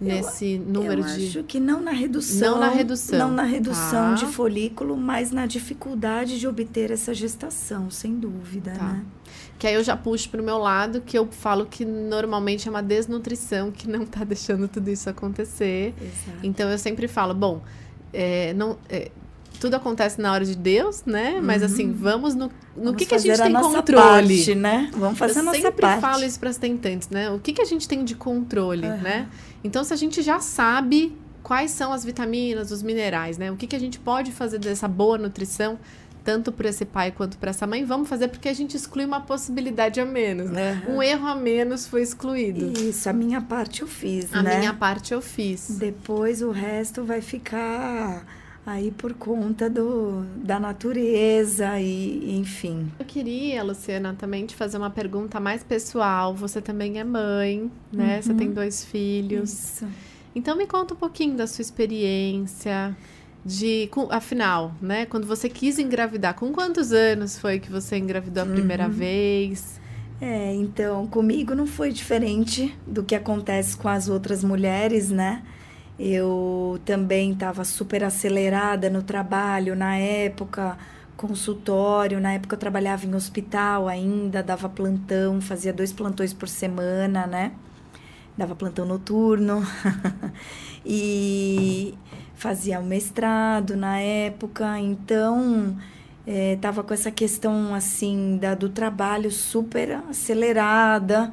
nesse 0.00 0.52
eu, 0.52 0.60
número 0.60 1.02
eu 1.02 1.16
de. 1.16 1.26
acho 1.26 1.42
que 1.44 1.58
não 1.58 1.80
na 1.80 1.90
redução. 1.90 2.52
Não 2.52 2.60
na 2.60 2.68
redução. 2.68 3.18
Não 3.18 3.30
na 3.32 3.42
redução 3.42 4.10
tá. 4.10 4.14
de 4.14 4.26
folículo, 4.26 4.96
mas 4.96 5.30
na 5.30 5.46
dificuldade 5.46 6.38
de 6.38 6.46
obter 6.46 6.90
essa 6.90 7.12
gestação, 7.12 7.90
sem 7.90 8.14
dúvida, 8.14 8.72
tá. 8.72 8.84
né? 8.84 9.04
Que 9.58 9.66
aí 9.66 9.74
eu 9.74 9.82
já 9.82 9.96
puxo 9.96 10.28
para 10.30 10.40
o 10.40 10.44
meu 10.44 10.58
lado, 10.58 11.00
que 11.00 11.18
eu 11.18 11.26
falo 11.30 11.66
que 11.66 11.84
normalmente 11.84 12.68
é 12.68 12.70
uma 12.70 12.82
desnutrição 12.82 13.72
que 13.72 13.88
não 13.88 14.02
está 14.02 14.22
deixando 14.24 14.68
tudo 14.68 14.88
isso 14.88 15.10
acontecer. 15.10 15.94
Exato. 16.00 16.38
Então 16.42 16.70
eu 16.70 16.78
sempre 16.78 17.08
falo, 17.08 17.34
bom, 17.34 17.60
é, 18.12 18.54
não, 18.54 18.78
é, 18.88 19.10
tudo 19.58 19.74
acontece 19.74 20.20
na 20.20 20.32
hora 20.32 20.44
de 20.44 20.56
Deus, 20.56 21.04
né? 21.04 21.40
Mas 21.40 21.62
assim, 21.62 21.88
uhum. 21.88 21.94
vamos 21.94 22.34
no, 22.34 22.50
no 22.76 22.94
que, 22.94 23.06
que 23.06 23.14
a 23.14 23.18
gente 23.18 23.40
a 23.40 23.44
tem 23.44 23.52
controle. 23.52 24.36
Parte, 24.36 24.54
né? 24.54 24.90
Vamos 24.94 25.18
fazer 25.18 25.38
Eu 25.38 25.42
a 25.42 25.44
nossa 25.44 25.60
parte. 25.60 25.82
Eu 25.82 25.88
sempre 25.88 26.00
falo 26.00 26.24
isso 26.24 26.40
para 26.40 26.50
as 26.50 26.56
tentantes, 26.56 27.08
né? 27.08 27.30
O 27.30 27.38
que, 27.38 27.52
que 27.52 27.62
a 27.62 27.64
gente 27.64 27.88
tem 27.88 28.04
de 28.04 28.14
controle, 28.14 28.86
uhum. 28.86 28.96
né? 28.98 29.28
Então, 29.62 29.82
se 29.84 29.92
a 29.92 29.96
gente 29.96 30.22
já 30.22 30.40
sabe 30.40 31.16
quais 31.42 31.70
são 31.70 31.92
as 31.92 32.04
vitaminas, 32.04 32.70
os 32.70 32.82
minerais, 32.82 33.38
né? 33.38 33.50
O 33.50 33.56
que, 33.56 33.66
que 33.66 33.76
a 33.76 33.80
gente 33.80 33.98
pode 33.98 34.32
fazer 34.32 34.58
dessa 34.58 34.86
boa 34.86 35.18
nutrição, 35.18 35.78
tanto 36.22 36.52
para 36.52 36.68
esse 36.68 36.84
pai 36.84 37.10
quanto 37.10 37.38
para 37.38 37.50
essa 37.50 37.66
mãe, 37.66 37.84
vamos 37.84 38.08
fazer 38.08 38.28
porque 38.28 38.48
a 38.48 38.52
gente 38.52 38.76
exclui 38.76 39.04
uma 39.04 39.20
possibilidade 39.20 39.98
a 39.98 40.04
menos, 40.04 40.50
né? 40.50 40.82
Uhum. 40.86 40.96
Um 40.96 41.02
erro 41.02 41.26
a 41.26 41.34
menos 41.34 41.86
foi 41.86 42.02
excluído. 42.02 42.78
Isso, 42.78 43.08
a 43.08 43.12
minha 43.12 43.40
parte 43.40 43.80
eu 43.80 43.88
fiz, 43.88 44.32
a 44.32 44.42
né? 44.42 44.56
A 44.56 44.58
minha 44.58 44.74
parte 44.74 45.14
eu 45.14 45.22
fiz. 45.22 45.78
Depois 45.78 46.42
o 46.42 46.50
resto 46.50 47.02
vai 47.02 47.20
ficar 47.20 48.26
aí 48.68 48.90
por 48.90 49.14
conta 49.14 49.70
do, 49.70 50.24
da 50.36 50.60
natureza 50.60 51.80
e 51.80 52.38
enfim. 52.38 52.90
Eu 52.98 53.04
queria, 53.04 53.62
Luciana, 53.62 54.14
também 54.14 54.44
te 54.44 54.54
fazer 54.54 54.76
uma 54.76 54.90
pergunta 54.90 55.40
mais 55.40 55.64
pessoal. 55.64 56.34
Você 56.34 56.60
também 56.60 56.98
é 56.98 57.04
mãe, 57.04 57.70
né? 57.92 58.16
Uhum. 58.16 58.22
Você 58.22 58.34
tem 58.34 58.52
dois 58.52 58.84
filhos. 58.84 59.52
Isso. 59.52 59.88
Então 60.34 60.56
me 60.56 60.66
conta 60.66 60.94
um 60.94 60.96
pouquinho 60.96 61.36
da 61.36 61.46
sua 61.46 61.62
experiência 61.62 62.96
de, 63.44 63.88
afinal, 64.10 64.74
né? 64.80 65.06
Quando 65.06 65.26
você 65.26 65.48
quis 65.48 65.78
engravidar, 65.78 66.34
com 66.34 66.52
quantos 66.52 66.92
anos 66.92 67.38
foi 67.38 67.58
que 67.58 67.70
você 67.70 67.96
engravidou 67.96 68.42
a 68.42 68.46
primeira 68.46 68.84
uhum. 68.84 68.90
vez? 68.90 69.80
É, 70.20 70.52
então 70.54 71.06
comigo 71.06 71.54
não 71.54 71.66
foi 71.66 71.92
diferente 71.92 72.76
do 72.86 73.02
que 73.02 73.14
acontece 73.14 73.76
com 73.76 73.88
as 73.88 74.08
outras 74.08 74.44
mulheres, 74.44 75.10
né? 75.10 75.42
Eu 75.98 76.80
também 76.84 77.32
estava 77.32 77.64
super 77.64 78.04
acelerada 78.04 78.88
no 78.88 79.02
trabalho 79.02 79.74
na 79.74 79.96
época, 79.96 80.78
consultório. 81.16 82.20
Na 82.20 82.34
época 82.34 82.54
eu 82.54 82.58
trabalhava 82.58 83.04
em 83.04 83.14
hospital 83.14 83.88
ainda, 83.88 84.42
dava 84.42 84.68
plantão, 84.68 85.40
fazia 85.40 85.72
dois 85.72 85.92
plantões 85.92 86.32
por 86.32 86.48
semana, 86.48 87.26
né? 87.26 87.52
Dava 88.36 88.54
plantão 88.54 88.86
noturno. 88.86 89.62
e 90.86 91.94
fazia 92.36 92.78
o 92.78 92.84
mestrado 92.84 93.76
na 93.76 93.98
época, 93.98 94.78
então 94.78 95.76
estava 96.24 96.82
é, 96.82 96.84
com 96.84 96.94
essa 96.94 97.10
questão 97.10 97.74
assim 97.74 98.36
da, 98.36 98.54
do 98.54 98.68
trabalho 98.68 99.30
super 99.32 100.00
acelerada 100.08 101.32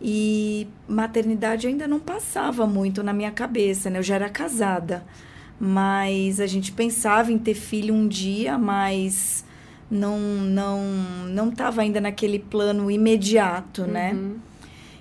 e 0.00 0.68
maternidade 0.88 1.66
ainda 1.66 1.88
não 1.88 1.98
passava 1.98 2.66
muito 2.66 3.02
na 3.02 3.12
minha 3.12 3.30
cabeça, 3.30 3.88
né? 3.88 3.98
Eu 3.98 4.02
já 4.02 4.16
era 4.16 4.28
casada, 4.28 5.04
mas 5.58 6.40
a 6.40 6.46
gente 6.46 6.72
pensava 6.72 7.32
em 7.32 7.38
ter 7.38 7.54
filho 7.54 7.94
um 7.94 8.06
dia, 8.06 8.58
mas 8.58 9.44
não 9.90 10.18
não 10.18 10.82
não 11.28 11.48
estava 11.48 11.82
ainda 11.82 12.00
naquele 12.00 12.38
plano 12.38 12.90
imediato, 12.90 13.86
né? 13.86 14.12
uhum. 14.12 14.20
né? 14.20 14.34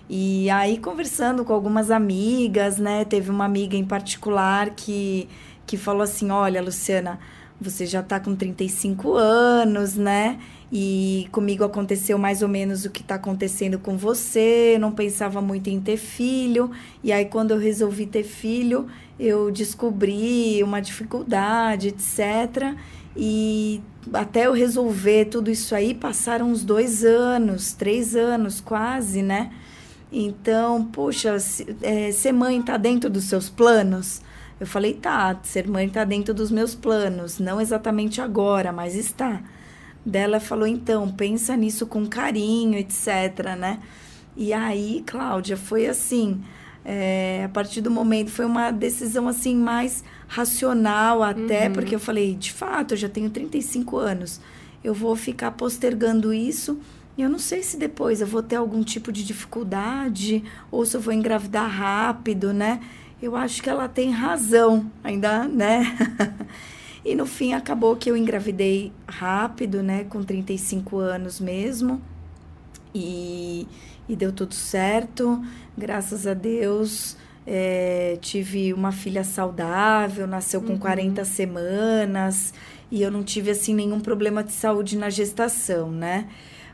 E 0.08 0.50
aí 0.52 0.78
conversando 0.78 1.44
com 1.44 1.52
algumas 1.52 1.90
amigas, 1.90 2.78
né? 2.78 3.04
Teve 3.06 3.32
uma 3.32 3.46
amiga 3.46 3.76
em 3.76 3.86
particular 3.86 4.70
que 4.72 5.28
que 5.66 5.78
falou 5.78 6.04
assim: 6.04 6.30
"Olha, 6.30 6.62
Luciana, 6.62 7.20
você 7.60 7.86
já 7.86 8.02
está 8.02 8.20
com 8.20 8.36
35 8.36 9.14
anos, 9.14 9.96
né? 9.96 10.40
E 10.78 11.30
comigo 11.32 11.64
aconteceu 11.64 12.18
mais 12.18 12.42
ou 12.42 12.50
menos 12.50 12.84
o 12.84 12.90
que 12.90 13.00
está 13.00 13.16
acontecendo 13.16 13.80
com 13.80 13.96
você. 13.96 14.76
Não 14.78 14.92
pensava 14.92 15.42
muito 15.42 15.70
em 15.70 15.80
ter 15.80 15.96
filho. 15.96 16.70
E 17.02 17.14
aí, 17.14 17.24
quando 17.24 17.52
eu 17.52 17.58
resolvi 17.58 18.06
ter 18.06 18.24
filho, 18.24 18.86
eu 19.18 19.50
descobri 19.50 20.62
uma 20.62 20.82
dificuldade, 20.82 21.88
etc. 21.88 22.76
E 23.16 23.82
até 24.12 24.48
eu 24.48 24.52
resolver 24.52 25.28
tudo 25.28 25.50
isso 25.50 25.74
aí, 25.74 25.94
passaram 25.94 26.52
uns 26.52 26.62
dois 26.62 27.06
anos, 27.06 27.72
três 27.72 28.14
anos 28.14 28.60
quase, 28.60 29.22
né? 29.22 29.54
Então, 30.12 30.84
poxa, 30.84 31.38
é, 31.82 32.12
ser 32.12 32.34
mãe 32.34 32.60
está 32.60 32.76
dentro 32.76 33.10
dos 33.10 33.24
seus 33.24 33.48
planos? 33.48 34.22
Eu 34.60 34.68
falei, 34.68 34.94
tá, 34.94 35.40
ser 35.42 35.70
mãe 35.70 35.88
está 35.88 36.04
dentro 36.04 36.34
dos 36.34 36.52
meus 36.52 36.76
planos, 36.76 37.40
não 37.40 37.62
exatamente 37.62 38.20
agora, 38.20 38.74
mas 38.74 38.94
está. 38.94 39.42
Dela 40.06 40.40
falou, 40.40 40.68
então, 40.68 41.10
pensa 41.10 41.56
nisso 41.58 41.88
com 41.88 42.06
carinho, 42.06 42.78
etc, 42.78 43.56
né? 43.58 43.80
E 44.38 44.54
aí, 44.54 45.04
Cláudia, 45.06 45.58
foi 45.58 45.88
assim, 45.88 46.42
é, 46.84 47.44
a 47.46 47.50
partir 47.50 47.82
do 47.82 47.90
momento, 47.90 48.30
foi 48.30 48.46
uma 48.46 48.72
decisão 48.72 49.28
assim 49.28 49.56
mais 49.56 50.04
racional 50.28 51.24
até, 51.24 51.68
uhum. 51.68 51.74
porque 51.74 51.96
eu 51.96 52.00
falei, 52.00 52.36
de 52.36 52.52
fato, 52.52 52.94
eu 52.94 52.98
já 52.98 53.10
tenho 53.10 53.30
35 53.30 53.98
anos, 53.98 54.40
eu 54.84 54.94
vou 54.94 55.16
ficar 55.16 55.52
postergando 55.52 56.34
isso 56.34 56.80
e 57.18 57.22
eu 57.22 57.30
não 57.30 57.40
sei 57.40 57.64
se 57.64 57.78
depois 57.78 58.22
eu 58.22 58.28
vou 58.28 58.44
ter 58.44 58.58
algum 58.58 58.84
tipo 58.84 59.12
de 59.12 59.24
dificuldade 59.24 60.44
ou 60.70 60.86
se 60.86 60.98
eu 60.98 61.02
vou 61.02 61.14
engravidar 61.14 61.70
rápido, 61.70 62.54
né? 62.54 62.82
eu 63.22 63.36
acho 63.36 63.62
que 63.62 63.70
ela 63.70 63.88
tem 63.88 64.12
razão, 64.12 64.90
ainda, 65.04 65.48
né? 65.48 65.98
e 67.06 67.14
no 67.14 67.28
fim 67.28 67.54
acabou 67.54 67.96
que 67.96 68.10
eu 68.10 68.18
engravidei 68.18 68.92
rápido, 69.08 69.84
né? 69.84 70.06
Com 70.06 70.24
35 70.24 70.98
anos 70.98 71.40
mesmo. 71.40 72.02
E, 72.96 73.68
e 74.10 74.16
deu 74.16 74.32
tudo 74.32 74.56
certo, 74.56 75.40
graças 75.78 76.26
a 76.26 76.34
Deus. 76.34 77.16
É, 77.46 78.18
tive 78.22 78.74
uma 78.74 78.92
filha 78.92 79.24
saudável, 79.24 80.26
nasceu 80.26 80.64
com 80.64 80.74
uhum. 80.74 80.80
40 80.80 81.24
semanas 81.26 82.52
e 82.90 83.04
eu 83.04 83.12
não 83.12 83.24
tive 83.24 83.52
assim 83.52 83.76
nenhum 83.76 84.00
problema 84.00 84.44
de 84.44 84.52
saúde 84.52 84.98
na 84.98 85.12
gestação, 85.12 85.92
né? 85.92 86.28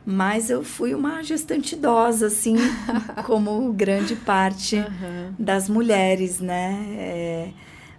Mas 0.05 0.49
eu 0.49 0.63
fui 0.63 0.95
uma 0.95 1.21
gestante 1.21 1.75
idosa, 1.75 2.27
assim, 2.27 2.55
como 3.25 3.71
grande 3.73 4.15
parte 4.15 4.77
uhum. 4.77 5.33
das 5.37 5.67
mulheres, 5.67 6.39
né? 6.39 6.85
É, 6.97 7.49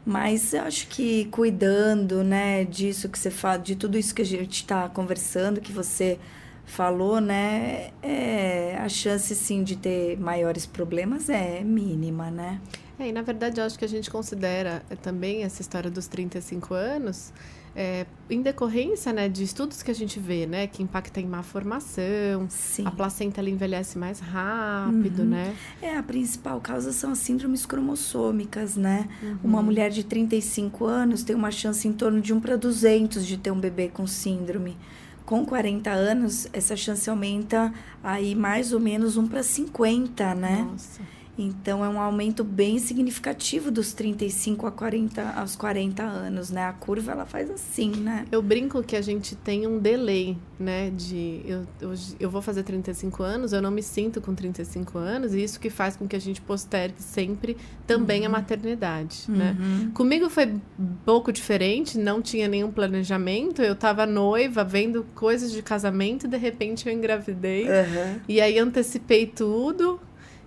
Mas 0.05 0.53
eu 0.53 0.63
acho 0.63 0.89
que 0.89 1.27
cuidando, 1.27 2.25
né, 2.25 2.65
disso 2.65 3.09
que 3.09 3.19
você 3.19 3.31
fala, 3.31 3.59
de 3.59 3.77
tudo 3.77 3.97
isso 3.97 4.15
que 4.15 4.23
a 4.23 4.25
gente 4.25 4.57
está 4.57 4.89
conversando, 4.89 5.61
que 5.61 5.73
você 5.73 6.19
falou, 6.65 7.21
né, 7.21 7.91
é, 8.03 8.77
a 8.79 8.89
chance 8.89 9.35
sim 9.35 9.63
de 9.63 9.77
ter 9.77 10.19
maiores 10.19 10.67
problemas 10.67 11.29
é 11.29 11.63
mínima, 11.63 12.31
né? 12.31 12.61
É, 12.99 13.09
e 13.09 13.13
na 13.13 13.23
verdade 13.23 13.61
eu 13.61 13.65
acho 13.65 13.79
que 13.79 13.85
a 13.85 13.89
gente 13.89 14.11
considera 14.11 14.83
é, 14.91 14.97
também 14.97 15.45
essa 15.45 15.61
história 15.61 15.91
dos 15.91 16.07
35 16.07 16.75
anos 16.75 17.33
é, 17.75 18.07
em 18.29 18.43
decorrência 18.43 19.13
né, 19.13 19.29
de 19.29 19.43
estudos 19.43 19.83
que 19.83 19.91
a 19.91 19.95
gente 19.95 20.21
vê, 20.21 20.47
né, 20.47 20.67
que 20.67 20.83
impacta 20.83 21.21
em 21.21 21.27
má 21.27 21.43
formação, 21.43 22.47
Sim. 22.49 22.87
a 22.87 22.91
placenta 22.91 23.41
ela 23.41 23.49
envelhece 23.49 23.99
mais 23.99 24.21
rápido, 24.21 25.21
uhum. 25.21 25.29
né? 25.29 25.57
É, 25.81 25.97
a 25.97 26.03
principal 26.03 26.61
causa 26.61 26.93
são 26.93 27.13
as 27.13 27.19
síndromes 27.19 27.65
cromossômicas, 27.65 28.77
né? 28.77 29.09
Uhum. 29.23 29.39
Uma 29.45 29.63
mulher 29.63 29.91
de 29.91 30.05
35 30.05 30.85
anos 30.85 31.23
tem 31.23 31.35
uma 31.35 31.51
chance 31.51 31.87
em 31.89 31.93
torno 31.93 32.21
de 32.21 32.33
1 32.33 32.41
para 32.41 32.57
200 32.57 33.27
de 33.27 33.37
ter 33.37 33.51
um 33.51 33.61
bebê 33.61 33.89
com 33.89 34.07
síndrome. 34.07 34.77
Com 35.25 35.47
40 35.47 35.91
anos, 35.91 36.49
essa 36.53 36.77
chance 36.77 37.09
aumenta 37.09 37.73
aí 38.03 38.35
mais 38.35 38.73
ou 38.73 38.81
menos 38.81 39.17
1 39.17 39.29
para 39.29 39.43
50, 39.43 40.35
né? 40.35 40.69
Nossa. 40.71 41.01
Então 41.37 41.83
é 41.83 41.89
um 41.89 41.99
aumento 41.99 42.45
bem 42.45 42.79
significativo 42.79 43.71
dos 43.71 43.95
35 43.95 44.67
a 44.67 44.71
40 44.71 45.31
aos 45.31 45.57
40 45.57 46.03
anos, 46.03 46.51
né? 46.51 46.67
A 46.67 46.73
curva 46.73 47.13
ela 47.13 47.25
faz 47.25 47.51
assim, 47.51 47.91
né? 47.91 48.27
Eu 48.31 48.43
brinco 48.43 48.83
que 48.83 48.95
a 48.95 49.01
gente 49.01 49.35
tem 49.35 49.67
um 49.67 49.79
delay, 49.79 50.37
né? 50.61 50.91
De 50.91 51.41
eu, 51.47 51.67
eu, 51.81 51.95
eu 52.21 52.31
vou 52.31 52.43
fazer 52.43 52.63
35 52.63 53.23
anos, 53.23 53.53
eu 53.53 53.63
não 53.63 53.71
me 53.71 53.83
sinto 53.83 54.21
com 54.21 54.35
35 54.35 54.99
anos, 54.99 55.35
e 55.35 55.43
isso 55.43 55.59
que 55.59 55.71
faz 55.71 55.97
com 55.97 56.07
que 56.07 56.15
a 56.15 56.21
gente 56.21 56.41
postergue 56.41 57.03
sempre 57.03 57.57
também 57.87 58.21
uhum. 58.21 58.27
a 58.27 58.31
maternidade, 58.31 59.25
né? 59.29 59.57
uhum. 59.59 59.79
né? 59.85 59.91
Comigo 59.95 60.29
foi 60.29 60.47
um 60.79 60.95
pouco 61.05 61.33
diferente, 61.33 61.99
não 61.99 62.21
tinha 62.21 62.47
nenhum 62.47 62.71
planejamento, 62.71 63.63
eu 63.63 63.75
tava 63.75 64.05
noiva, 64.05 64.63
vendo 64.63 65.07
coisas 65.15 65.51
de 65.51 65.63
casamento, 65.63 66.27
e 66.27 66.29
de 66.29 66.37
repente 66.37 66.87
eu 66.87 66.93
engravidei. 66.93 67.65
Uhum. 67.65 68.21
E 68.29 68.39
aí 68.41 68.59
antecipei 68.59 69.27
tudo, 69.27 69.99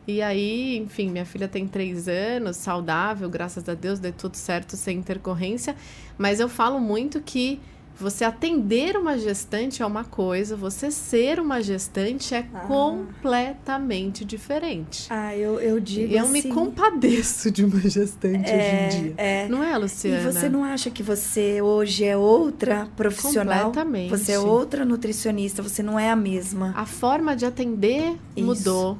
e 0.07 0.21
aí, 0.21 0.77
enfim, 0.77 1.09
minha 1.09 1.25
filha 1.25 1.47
tem 1.47 1.67
três 1.67 2.07
anos, 2.07 2.57
saudável, 2.57 3.29
graças 3.29 3.67
a 3.67 3.73
Deus, 3.73 3.99
deu 3.99 4.13
tudo 4.13 4.35
certo 4.35 4.77
sem 4.77 4.99
intercorrência. 4.99 5.75
Mas 6.17 6.39
eu 6.39 6.47
falo 6.47 6.79
muito 6.79 7.19
que 7.21 7.59
você 7.97 8.25
atender 8.25 8.97
uma 8.97 9.17
gestante 9.17 9.81
é 9.81 9.85
uma 9.85 10.03
coisa, 10.03 10.55
você 10.55 10.91
ser 10.91 11.39
uma 11.39 11.61
gestante 11.61 12.35
é 12.35 12.45
ah. 12.53 12.59
completamente 12.59 14.25
diferente. 14.25 15.07
Ah, 15.09 15.35
eu, 15.35 15.59
eu 15.59 15.79
digo 15.79 16.11
e 16.11 16.17
eu 16.17 16.25
assim... 16.25 16.31
me 16.33 16.43
compadeço 16.43 17.49
de 17.49 17.63
uma 17.63 17.79
gestante 17.79 18.49
é, 18.49 18.55
hoje 18.57 18.97
em 18.97 19.01
dia. 19.01 19.13
É. 19.17 19.47
Não 19.47 19.63
é, 19.63 19.77
Luciana? 19.77 20.29
E 20.29 20.33
você 20.33 20.49
não 20.49 20.63
acha 20.63 20.89
que 20.89 21.01
você 21.01 21.61
hoje 21.61 22.03
é 22.03 22.17
outra 22.17 22.87
profissional? 22.97 23.65
Completamente. 23.65 24.09
Você 24.09 24.33
é 24.33 24.39
outra 24.39 24.83
nutricionista, 24.83 25.63
você 25.63 25.81
não 25.81 25.97
é 25.97 26.09
a 26.09 26.15
mesma. 26.15 26.73
A 26.75 26.85
forma 26.85 27.35
de 27.35 27.45
atender 27.45 28.17
Isso. 28.35 28.45
mudou 28.45 28.97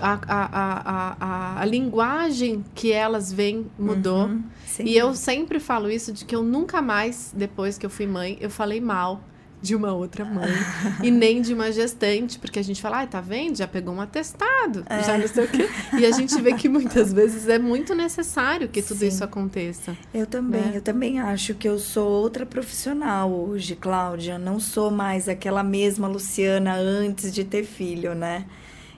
a, 0.00 0.18
a, 0.28 1.16
a, 1.20 1.60
a, 1.60 1.64
linguagem 1.64 2.64
que 2.74 2.92
elas 2.92 3.32
veem 3.32 3.70
mudou. 3.78 4.26
Uhum, 4.26 4.42
e 4.80 4.96
eu 4.96 5.14
sempre 5.14 5.58
falo 5.58 5.90
isso 5.90 6.12
de 6.12 6.24
que 6.24 6.34
eu 6.34 6.42
nunca 6.42 6.82
mais, 6.82 7.32
depois 7.36 7.78
que 7.78 7.86
eu 7.86 7.90
fui 7.90 8.06
mãe, 8.06 8.36
eu 8.40 8.50
falei 8.50 8.80
mal 8.80 9.22
de 9.62 9.76
uma 9.76 9.94
outra 9.94 10.24
mãe 10.24 10.50
e 11.02 11.10
nem 11.10 11.40
de 11.40 11.54
uma 11.54 11.70
gestante, 11.70 12.38
porque 12.38 12.58
a 12.58 12.64
gente 12.64 12.82
fala, 12.82 12.98
ai, 12.98 13.06
tá 13.06 13.20
vendo? 13.20 13.56
Já 13.56 13.68
pegou 13.68 13.94
um 13.94 14.00
atestado, 14.00 14.84
é. 14.90 15.04
já 15.04 15.16
não 15.16 15.28
sei 15.28 15.44
o 15.44 15.48
quê. 15.48 15.68
E 15.98 16.04
a 16.04 16.10
gente 16.10 16.38
vê 16.42 16.52
que 16.54 16.68
muitas 16.68 17.12
vezes 17.12 17.48
é 17.48 17.58
muito 17.58 17.94
necessário 17.94 18.68
que 18.68 18.82
tudo 18.82 18.98
Sim. 18.98 19.06
isso 19.06 19.22
aconteça. 19.22 19.96
Eu 20.12 20.26
também, 20.26 20.60
né? 20.60 20.72
eu 20.74 20.82
também 20.82 21.20
acho 21.20 21.54
que 21.54 21.68
eu 21.68 21.78
sou 21.78 22.08
outra 22.08 22.44
profissional 22.44 23.30
hoje, 23.30 23.76
Cláudia. 23.76 24.36
Não 24.36 24.58
sou 24.58 24.90
mais 24.90 25.28
aquela 25.28 25.62
mesma 25.62 26.08
Luciana 26.08 26.74
antes 26.74 27.32
de 27.32 27.44
ter 27.44 27.64
filho, 27.64 28.14
né? 28.14 28.44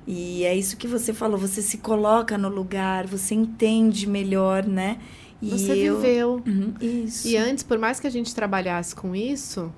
E 0.06 0.44
é 0.44 0.54
isso 0.54 0.76
que 0.76 0.86
você 0.86 1.14
falou, 1.14 1.38
você 1.38 1.62
se 1.62 1.78
coloca 1.78 2.36
no 2.36 2.48
lugar, 2.48 3.06
você 3.06 3.34
entende 3.34 4.06
melhor, 4.06 4.66
né? 4.66 4.98
E 5.40 5.50
você 5.50 5.72
eu... 5.72 5.96
viveu. 5.96 6.42
Uhum, 6.46 6.74
isso. 6.80 7.26
E 7.26 7.36
antes, 7.36 7.64
por 7.64 7.78
mais 7.78 7.98
que 7.98 8.06
a 8.06 8.10
gente 8.10 8.34
trabalhasse 8.34 8.94
com 8.94 9.14
isso, 9.14 9.72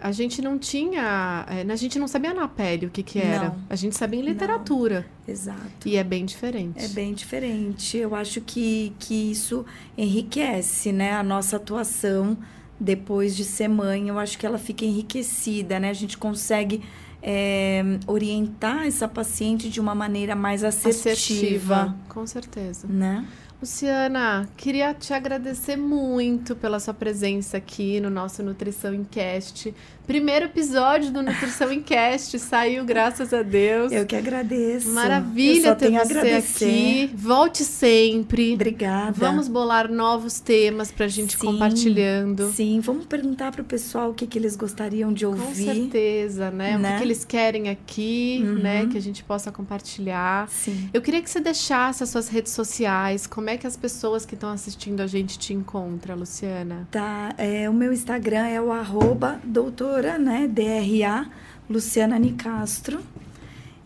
a 0.00 0.12
gente 0.12 0.40
não 0.40 0.58
tinha. 0.58 1.46
É, 1.48 1.70
a 1.70 1.76
gente 1.76 1.98
não 1.98 2.08
sabia 2.08 2.32
na 2.32 2.48
pele 2.48 2.86
o 2.86 2.90
que, 2.90 3.02
que 3.02 3.18
era. 3.18 3.50
Não, 3.50 3.56
a 3.68 3.76
gente 3.76 3.96
sabia 3.96 4.20
em 4.20 4.22
literatura. 4.22 5.06
Não, 5.26 5.32
exato. 5.32 5.86
E 5.86 5.96
é 5.96 6.04
bem 6.04 6.24
diferente. 6.24 6.82
É 6.82 6.88
bem 6.88 7.12
diferente. 7.12 7.98
Eu 7.98 8.14
acho 8.14 8.40
que, 8.40 8.94
que 8.98 9.30
isso 9.30 9.64
enriquece 9.96 10.90
né, 10.90 11.12
a 11.12 11.22
nossa 11.22 11.56
atuação 11.56 12.36
depois 12.78 13.36
de 13.36 13.44
ser 13.44 13.68
mãe. 13.68 14.08
Eu 14.08 14.18
acho 14.18 14.38
que 14.38 14.46
ela 14.46 14.58
fica 14.58 14.84
enriquecida, 14.84 15.78
né? 15.78 15.90
A 15.90 15.94
gente 15.94 16.16
consegue 16.16 16.82
é, 17.22 17.82
orientar 18.06 18.86
essa 18.86 19.06
paciente 19.06 19.68
de 19.68 19.80
uma 19.80 19.94
maneira 19.94 20.34
mais 20.34 20.64
assertiva. 20.64 21.10
assertiva 21.12 21.96
com 22.08 22.26
certeza. 22.26 22.86
Né? 22.88 23.26
Luciana, 23.60 24.48
queria 24.56 24.94
te 24.94 25.12
agradecer 25.12 25.76
muito 25.76 26.56
pela 26.56 26.80
sua 26.80 26.94
presença 26.94 27.58
aqui 27.58 28.00
no 28.00 28.08
nosso 28.08 28.42
Nutrição 28.42 28.94
Encast. 28.94 29.74
Primeiro 30.06 30.46
episódio 30.46 31.12
do 31.12 31.22
Nutrição 31.22 31.70
Encast 31.70 32.36
saiu, 32.40 32.84
graças 32.86 33.34
a 33.34 33.42
Deus. 33.42 33.92
Eu 33.92 34.06
que 34.06 34.16
agradeço. 34.16 34.90
Maravilha 34.90 35.76
ter 35.76 35.92
você 35.92 36.30
aqui. 36.30 37.10
Volte 37.14 37.62
sempre. 37.62 38.54
Obrigada. 38.54 39.12
Vamos 39.12 39.46
bolar 39.46 39.88
novos 39.88 40.40
temas 40.40 40.90
para 40.90 41.04
a 41.04 41.08
gente 41.08 41.36
sim, 41.36 41.46
compartilhando. 41.46 42.50
Sim, 42.50 42.80
vamos 42.80 43.04
perguntar 43.04 43.52
para 43.52 43.60
o 43.60 43.64
pessoal 43.64 44.10
o 44.10 44.14
que, 44.14 44.26
que 44.26 44.38
eles 44.38 44.56
gostariam 44.56 45.12
de 45.12 45.26
ouvir. 45.26 45.44
Com 45.44 45.54
certeza, 45.54 46.50
né? 46.50 46.70
né? 46.70 46.74
O 46.76 46.78
que, 46.78 46.82
né? 46.82 46.98
que, 46.98 47.04
eles 47.10 47.24
querem 47.24 47.68
aqui, 47.68 48.40
uhum. 48.42 48.54
né? 48.54 48.86
Que 48.86 48.96
a 48.96 49.00
gente 49.02 49.22
possa 49.22 49.52
compartilhar. 49.52 50.48
Sim. 50.48 50.88
Eu 50.92 51.02
queria 51.02 51.20
que 51.20 51.28
você 51.28 51.40
deixasse 51.40 52.02
as 52.02 52.08
suas 52.08 52.28
redes 52.28 52.52
sociais. 52.52 53.26
Como 53.26 53.50
é 53.50 53.56
que 53.56 53.66
as 53.66 53.76
pessoas 53.76 54.24
que 54.24 54.34
estão 54.34 54.50
assistindo 54.50 55.00
a 55.00 55.06
gente 55.06 55.38
te 55.38 55.52
encontram, 55.52 56.16
Luciana? 56.16 56.88
Tá, 56.90 57.34
é, 57.36 57.68
o 57.68 57.74
meu 57.74 57.92
Instagram 57.92 58.46
é 58.46 58.60
o 58.60 58.72
arroba 58.72 59.40
doutor 59.44 59.80
doutora, 59.80 60.18
né, 60.18 60.46
DRA, 60.46 61.26
Luciana 61.68 62.18
Nicastro. 62.18 63.00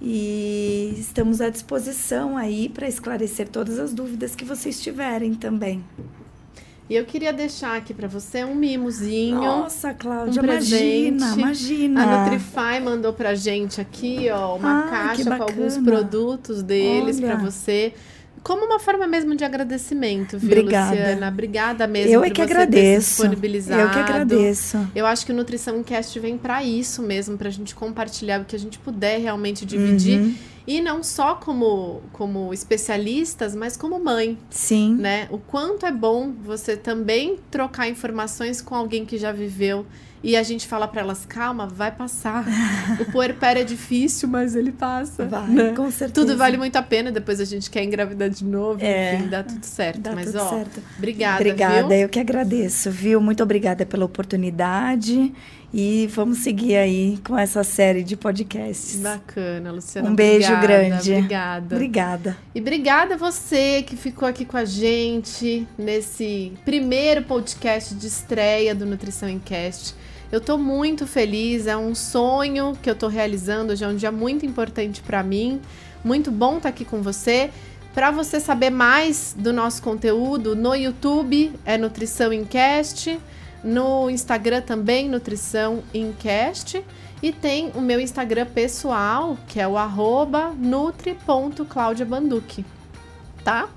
E 0.00 0.94
estamos 0.98 1.40
à 1.40 1.48
disposição 1.48 2.37
aí 2.37 2.68
para 2.68 2.87
esclarecer 2.87 3.48
todas 3.48 3.78
as 3.78 3.94
dúvidas 3.94 4.34
que 4.34 4.44
vocês 4.44 4.82
tiverem 4.82 5.34
também. 5.34 5.82
E 6.88 6.94
eu 6.94 7.05
queria 7.05 7.33
deixar 7.33 7.77
aqui 7.77 7.94
para 7.94 8.07
você 8.07 8.44
um 8.44 8.55
mimozinho. 8.55 9.40
Nossa, 9.40 9.94
Cláudia, 9.94 10.42
um 10.42 10.44
imagina, 10.44 11.35
imagina. 11.35 12.03
A 12.03 12.25
Nutrify 12.25 12.81
mandou 12.83 13.12
pra 13.12 13.35
gente 13.35 13.81
aqui, 13.81 14.29
ó, 14.31 14.57
uma 14.57 14.81
ah, 14.81 14.88
caixa 14.90 15.37
com 15.37 15.42
alguns 15.42 15.79
produtos 15.79 16.62
deles 16.62 17.18
para 17.18 17.37
você 17.37 17.94
como 18.44 18.66
uma 18.66 18.79
forma 18.79 19.07
mesmo 19.07 19.35
de 19.35 19.42
agradecimento, 19.42 20.38
viu, 20.38 20.51
Obrigada. 20.51 20.90
Luciana? 20.90 21.29
Obrigada 21.29 21.87
mesmo 21.87 22.12
Eu 22.12 22.23
é 22.23 22.29
que 22.29 22.42
agradeço. 22.42 23.23
disponibilizado. 23.23 23.81
Eu 23.81 23.90
que 23.90 23.99
agradeço. 23.99 24.87
Eu 24.94 25.07
acho 25.07 25.25
que 25.25 25.33
o 25.33 25.35
Nutrição 25.35 25.83
Cast 25.83 26.20
vem 26.20 26.37
para 26.37 26.62
isso 26.62 27.03
mesmo, 27.03 27.38
para 27.38 27.49
a 27.49 27.51
gente 27.51 27.75
compartilhar 27.75 28.42
o 28.42 28.44
que 28.44 28.55
a 28.55 28.59
gente 28.59 28.79
puder 28.79 29.18
realmente 29.18 29.64
dividir. 29.64 30.20
Uhum. 30.20 30.35
E 30.66 30.81
não 30.81 31.03
só 31.03 31.35
como, 31.35 32.00
como 32.12 32.53
especialistas, 32.53 33.55
mas 33.55 33.77
como 33.77 34.03
mãe. 34.03 34.38
Sim. 34.50 34.94
Né? 34.94 35.29
O 35.31 35.38
quanto 35.38 35.85
é 35.85 35.92
bom 35.92 36.33
você 36.33 36.77
também 36.77 37.38
trocar 37.50 37.88
informações 37.88 38.62
com 38.62 38.74
alguém 38.74 39.05
que 39.05 39.18
já 39.18 39.31
viveu 39.31 39.85
e 40.24 40.37
a 40.38 40.42
gente 40.42 40.66
fala 40.66 40.88
para 40.88 41.03
elas, 41.03 41.27
calma, 41.27 41.66
vai 41.66 41.92
passar. 41.92 42.46
o 42.98 43.12
puerpério 43.12 43.61
é 43.61 43.64
difícil, 43.64 44.27
mas 44.27 44.57
ele 44.57 44.72
passa. 44.72 45.27
Vai, 45.27 45.46
né? 45.48 45.72
com 45.77 45.90
certeza. 45.90 46.14
Tudo 46.14 46.38
vale 46.38 46.57
muito 46.57 46.77
a 46.77 46.83
pena, 46.83 47.12
depois 47.12 47.40
a 47.40 47.44
gente 47.44 47.70
quer 47.70 47.85
engravidar 47.85 48.31
de 48.31 48.42
novo, 48.42 48.83
é, 48.83 49.16
enfim, 49.16 49.29
dá 49.29 49.42
tudo 49.42 49.62
certo. 49.66 50.00
Dá 50.00 50.14
mas, 50.14 50.24
tudo 50.24 50.38
ó, 50.38 50.48
certo. 50.48 50.83
obrigada, 50.96 51.37
Obrigada, 51.37 51.88
viu? 51.88 51.98
eu 51.98 52.09
que 52.09 52.18
agradeço, 52.18 52.90
viu? 52.90 53.20
Muito 53.20 53.42
obrigada 53.42 53.85
pela 53.85 54.07
oportunidade. 54.07 55.31
E 55.76 56.06
vamos 56.06 56.38
seguir 56.38 56.76
aí 56.76 57.18
com 57.26 57.37
essa 57.37 57.64
série 57.64 58.04
de 58.04 58.16
podcasts. 58.16 58.94
Bacana, 59.00 59.72
Luciana. 59.72 60.08
Um 60.08 60.14
beijo 60.14 60.52
obrigada, 60.52 60.88
grande. 60.88 61.12
Obrigada. 61.12 61.74
Obrigada. 61.74 62.38
E 62.54 62.60
obrigada 62.60 63.14
a 63.14 63.18
você 63.18 63.82
que 63.82 63.96
ficou 63.96 64.28
aqui 64.28 64.44
com 64.44 64.56
a 64.56 64.64
gente 64.64 65.66
nesse 65.76 66.52
primeiro 66.64 67.22
podcast 67.22 67.92
de 67.92 68.06
estreia 68.06 68.72
do 68.72 68.87
Nutrição 68.87 69.28
em 69.28 69.40
Cast. 69.40 69.96
Eu 70.30 70.38
estou 70.38 70.56
muito 70.56 71.08
feliz, 71.08 71.66
é 71.66 71.76
um 71.76 71.92
sonho 71.92 72.74
que 72.80 72.88
eu 72.88 72.94
estou 72.94 73.08
realizando, 73.08 73.72
hoje 73.72 73.84
é 73.84 73.88
um 73.88 73.96
dia 73.96 74.12
muito 74.12 74.46
importante 74.46 75.02
para 75.02 75.24
mim. 75.24 75.60
Muito 76.04 76.30
bom 76.30 76.58
estar 76.58 76.62
tá 76.62 76.68
aqui 76.68 76.84
com 76.84 77.02
você. 77.02 77.50
Para 77.92 78.12
você 78.12 78.38
saber 78.38 78.70
mais 78.70 79.34
do 79.37 79.52
nosso 79.52 79.82
conteúdo, 79.82 80.54
no 80.54 80.72
YouTube 80.72 81.52
é 81.64 81.76
Nutrição 81.76 82.32
Incast, 82.32 83.18
no 83.64 84.09
Instagram 84.11 84.61
também 84.61 85.09
Nutrição 85.09 85.83
Incast 85.94 86.85
e 87.22 87.33
tem 87.33 87.70
o 87.74 87.81
meu 87.81 87.98
Instagram 87.98 88.44
pessoal, 88.46 89.38
que 89.48 89.59
é 89.59 89.66
o 89.66 89.79
arroba 89.79 90.50
nutri.claudiabanduque, 90.50 92.62
tá? 93.42 93.70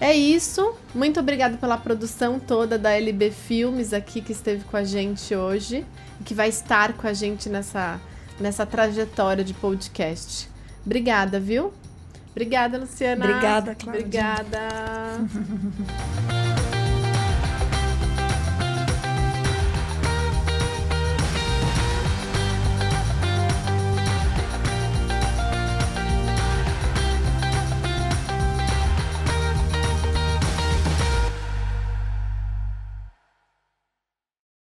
É 0.00 0.16
isso. 0.16 0.74
Muito 0.94 1.20
obrigada 1.20 1.58
pela 1.58 1.76
produção 1.76 2.40
toda 2.40 2.78
da 2.78 2.92
LB 2.92 3.30
Filmes 3.30 3.92
aqui 3.92 4.22
que 4.22 4.32
esteve 4.32 4.64
com 4.64 4.76
a 4.76 4.84
gente 4.84 5.34
hoje 5.34 5.84
e 6.20 6.24
que 6.24 6.32
vai 6.32 6.48
estar 6.48 6.94
com 6.94 7.06
a 7.06 7.12
gente 7.12 7.50
nessa, 7.50 8.00
nessa 8.40 8.64
trajetória 8.64 9.44
de 9.44 9.52
podcast. 9.52 10.48
Obrigada, 10.86 11.38
viu? 11.38 11.74
Obrigada, 12.30 12.78
Luciana. 12.78 13.24
Obrigada, 13.24 13.74
Cláudia. 13.74 14.00
Obrigada. 14.00 14.58